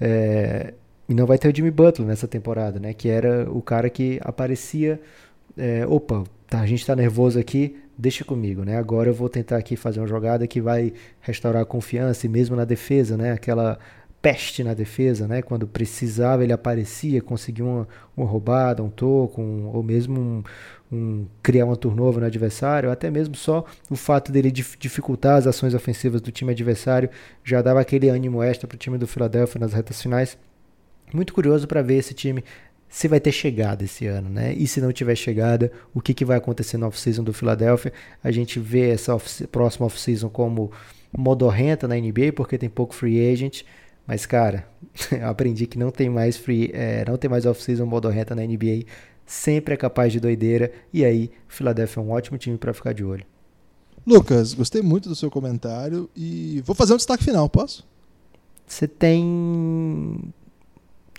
[0.00, 0.74] É,
[1.10, 2.94] e não vai ter o Jimmy Butler nessa temporada, né?
[2.94, 5.00] Que era o cara que aparecia.
[5.58, 8.76] É, opa, tá, a gente tá nervoso aqui, deixa comigo, né?
[8.76, 12.54] Agora eu vou tentar aqui fazer uma jogada que vai restaurar a confiança e mesmo
[12.54, 13.32] na defesa, né?
[13.32, 13.76] Aquela
[14.22, 15.42] peste na defesa, né?
[15.42, 20.42] Quando precisava ele aparecia, conseguia uma, uma roubada, um toco, um, ou mesmo um,
[20.92, 25.74] um, criar uma turnover no adversário, até mesmo só o fato dele dificultar as ações
[25.74, 27.10] ofensivas do time adversário
[27.42, 30.38] já dava aquele ânimo extra para o time do Philadelphia nas retas finais.
[31.12, 32.44] Muito curioso para ver esse time
[32.90, 34.52] se vai ter chegada esse ano, né?
[34.52, 37.92] E se não tiver chegada, o que, que vai acontecer no off-season do Philadelphia?
[38.22, 40.72] A gente vê essa off próxima off-season como
[41.16, 43.62] modorrenta na NBA, porque tem pouco free agent.
[44.06, 44.66] Mas, cara,
[45.12, 48.84] eu aprendi que não tem mais free, é, não tem mais off-season modorrenta na NBA.
[49.24, 50.72] Sempre é capaz de doideira.
[50.92, 53.24] E aí, Philadelphia é um ótimo time para ficar de olho.
[54.04, 57.86] Lucas, gostei muito do seu comentário e vou fazer um destaque final, posso?
[58.66, 60.32] Você tem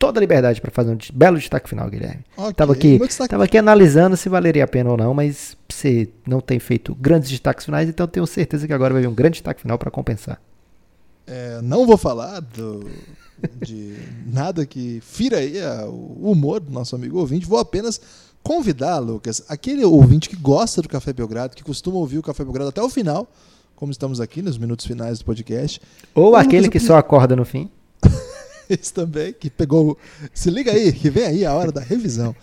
[0.02, 2.26] toda a liberdade para fazer um belo destaque final, Guilherme.
[2.36, 2.54] Okay.
[2.54, 3.00] Tava aqui,
[3.30, 7.30] tava aqui analisando se valeria a pena ou não, mas você não tem feito grandes
[7.30, 10.42] destaques finais, então tenho certeza que agora vai vir um grande destaque final para compensar.
[11.28, 12.90] É, não vou falar do,
[13.62, 13.96] de
[14.26, 15.54] nada que fira aí
[15.88, 18.02] o humor do nosso amigo ouvinte, vou apenas
[18.42, 22.70] convidar, Lucas, aquele ouvinte que gosta do Café Belgrado, que costuma ouvir o Café Belgrado
[22.70, 23.32] até o final,
[23.76, 25.80] como estamos aqui nos minutos finais do podcast.
[26.16, 27.70] Ou aquele Lucas, que só acorda no fim.
[28.72, 29.98] Esse também, que pegou.
[30.34, 32.34] Se liga aí, que vem aí a hora da revisão.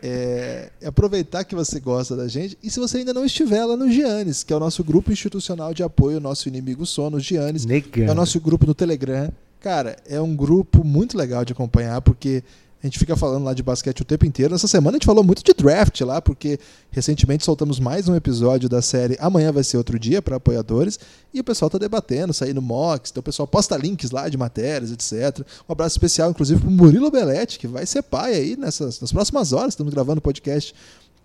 [0.00, 2.56] É, é, aproveitar que você gosta da gente.
[2.62, 5.74] E se você ainda não estiver lá no Giannis, que é o nosso grupo institucional
[5.74, 7.64] de apoio nosso inimigo sono, Giannis.
[7.64, 8.08] Legal.
[8.08, 9.30] É o nosso grupo no Telegram.
[9.60, 12.42] Cara, é um grupo muito legal de acompanhar, porque
[12.82, 14.52] a gente fica falando lá de basquete o tempo inteiro.
[14.52, 16.58] Nessa semana a gente falou muito de draft lá, porque
[16.90, 20.98] recentemente soltamos mais um episódio da série Amanhã vai ser outro dia para apoiadores.
[21.32, 24.90] E o pessoal tá debatendo, saindo mocks, então o pessoal posta links lá de matérias,
[24.90, 25.46] etc.
[25.68, 29.52] Um abraço especial, inclusive, pro Murilo Belletti, que vai ser pai aí nessas, nas próximas
[29.52, 29.74] horas.
[29.74, 30.74] Estamos gravando o podcast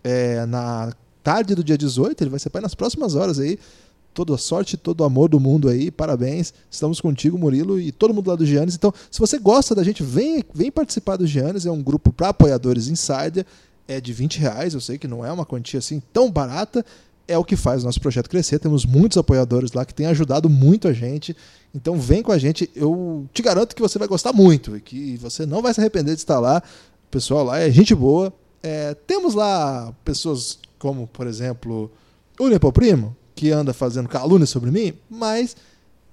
[0.03, 0.93] é, na
[1.23, 3.57] tarde do dia 18, ele vai ser pai nas próximas horas aí
[4.17, 5.91] toda a sorte, todo o amor do mundo aí.
[5.91, 6.51] Parabéns.
[6.71, 8.73] Estamos contigo, Murilo, e todo mundo lá do Giannis.
[8.73, 11.67] Então, se você gosta da gente, vem, vem participar do Giannis.
[11.67, 13.45] É um grupo para apoiadores insider.
[13.87, 14.73] É de 20 reais.
[14.73, 16.83] Eu sei que não é uma quantia assim tão barata.
[17.27, 18.57] É o que faz o nosso projeto crescer.
[18.57, 21.37] Temos muitos apoiadores lá que têm ajudado muito a gente.
[21.75, 22.67] Então vem com a gente.
[22.75, 26.15] Eu te garanto que você vai gostar muito e que você não vai se arrepender
[26.15, 26.63] de estar lá.
[27.07, 28.33] O pessoal lá é gente boa.
[28.63, 31.91] É, temos lá pessoas como, por exemplo,
[32.39, 35.55] o Nepo Primo, que anda fazendo calúnia sobre mim, mas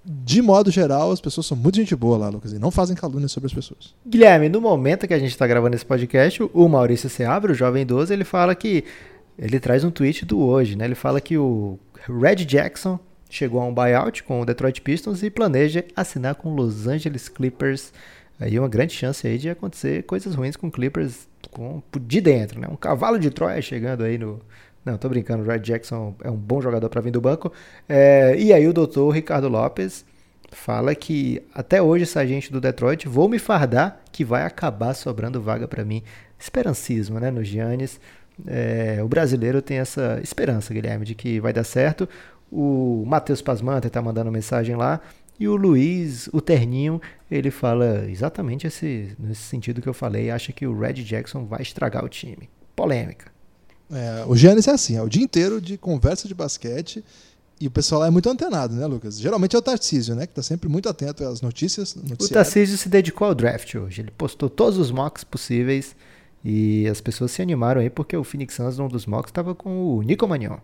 [0.05, 3.27] de modo geral, as pessoas são muito gente boa lá, Lucas, e não fazem calúnia
[3.27, 3.95] sobre as pessoas.
[4.07, 7.83] Guilherme, no momento que a gente está gravando esse podcast, o Maurício Seabra, o jovem
[7.83, 8.85] idoso, ele fala que
[9.39, 10.85] ele traz um tweet do hoje, né?
[10.85, 13.01] Ele fala que o Red Jackson
[13.31, 17.91] chegou a um buyout com o Detroit Pistons e planeja assinar com Los Angeles Clippers.
[18.39, 22.69] Aí uma grande chance aí de acontecer coisas ruins com Clippers com, de dentro, né?
[22.71, 24.41] Um cavalo de Troia chegando aí no,
[24.85, 25.43] não, tô brincando.
[25.43, 27.53] O Red Jackson é um bom jogador para vir do banco.
[27.89, 30.05] É, e aí o doutor Ricardo Lopes
[30.53, 35.41] fala que até hoje esse agente do Detroit vou me fardar que vai acabar sobrando
[35.41, 36.03] vaga para mim.
[36.39, 37.99] Esperancismo, né, no Giannis.
[38.47, 42.09] É, o brasileiro tem essa esperança, Guilherme, de que vai dar certo.
[42.53, 45.01] O Matheus Pasmanta tá mandando mensagem lá.
[45.41, 50.31] E o Luiz, o terninho, ele fala exatamente esse, nesse sentido que eu falei.
[50.31, 52.49] Acha que o Red Jackson vai estragar o time.
[52.77, 53.34] Polêmica.
[53.95, 57.05] É, o Giannis é assim, é o dia inteiro de conversa de basquete
[57.61, 59.19] e o pessoal lá é muito antenado, né, Lucas?
[59.19, 61.95] Geralmente é o Tarcísio, né, que tá sempre muito atento às notícias.
[61.95, 64.03] O Tarcísio se dedicou ao draft hoje.
[64.03, 65.95] Ele postou todos os mocks possíveis
[66.45, 69.97] e as pessoas se animaram aí porque o Phoenix Suns, num dos mocks, estava com
[69.97, 70.59] o Nico Magnon.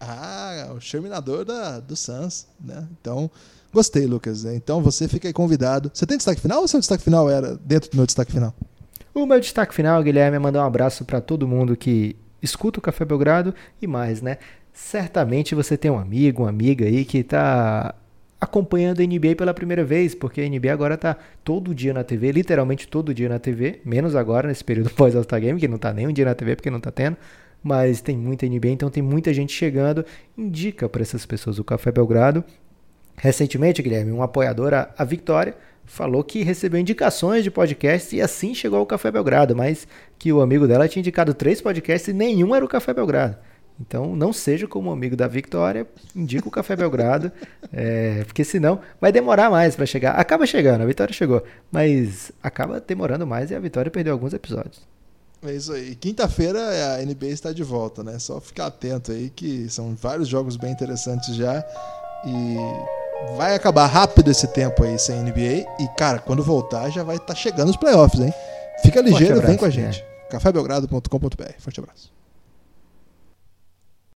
[0.00, 2.86] Ah, o exterminador da, do Suns, né?
[3.00, 3.30] Então,
[3.72, 4.44] gostei, Lucas.
[4.44, 5.90] Então você fica aí convidado.
[5.94, 8.54] Você tem destaque final ou seu destaque final era dentro do meu destaque final?
[9.14, 12.82] O meu destaque final, Guilherme, é mandar um abraço para todo mundo que escuta o
[12.82, 14.38] Café Belgrado e mais, né?
[14.72, 17.94] Certamente você tem um amigo, uma amiga aí que está
[18.40, 22.30] acompanhando a NBA pela primeira vez, porque a NBA agora está todo dia na TV,
[22.30, 25.92] literalmente todo dia na TV, menos agora nesse período pós All-Star Game, que não está
[25.92, 27.16] nem um dia na TV porque não está tendo,
[27.62, 30.04] mas tem muita NBA, então tem muita gente chegando.
[30.36, 32.44] Indica para essas pessoas o Café Belgrado.
[33.16, 35.56] Recentemente, Guilherme, um apoiador, a, a Victoria,
[35.88, 40.40] falou que recebeu indicações de podcasts e assim chegou ao Café Belgrado, mas que o
[40.40, 43.36] amigo dela tinha indicado três podcasts e nenhum era o Café Belgrado.
[43.80, 47.30] Então, não seja como amigo da Victoria, indica o Café Belgrado,
[47.72, 50.12] é, porque senão vai demorar mais para chegar.
[50.12, 54.86] Acaba chegando, a Vitória chegou, mas acaba demorando mais e a Vitória perdeu alguns episódios.
[55.42, 55.94] É isso aí.
[55.94, 56.58] Quinta-feira
[56.96, 58.18] a NBA está de volta, né?
[58.18, 61.64] Só ficar atento aí que são vários jogos bem interessantes já
[62.26, 62.97] e
[63.36, 67.28] vai acabar rápido esse tempo aí sem NBA e cara, quando voltar já vai estar
[67.28, 68.32] tá chegando os playoffs, hein?
[68.82, 70.04] Fica ligeiro, abraço, vem com a gente.
[70.26, 70.30] É.
[70.30, 71.52] cafébelgrado.com.br.
[71.58, 72.17] Forte abraço.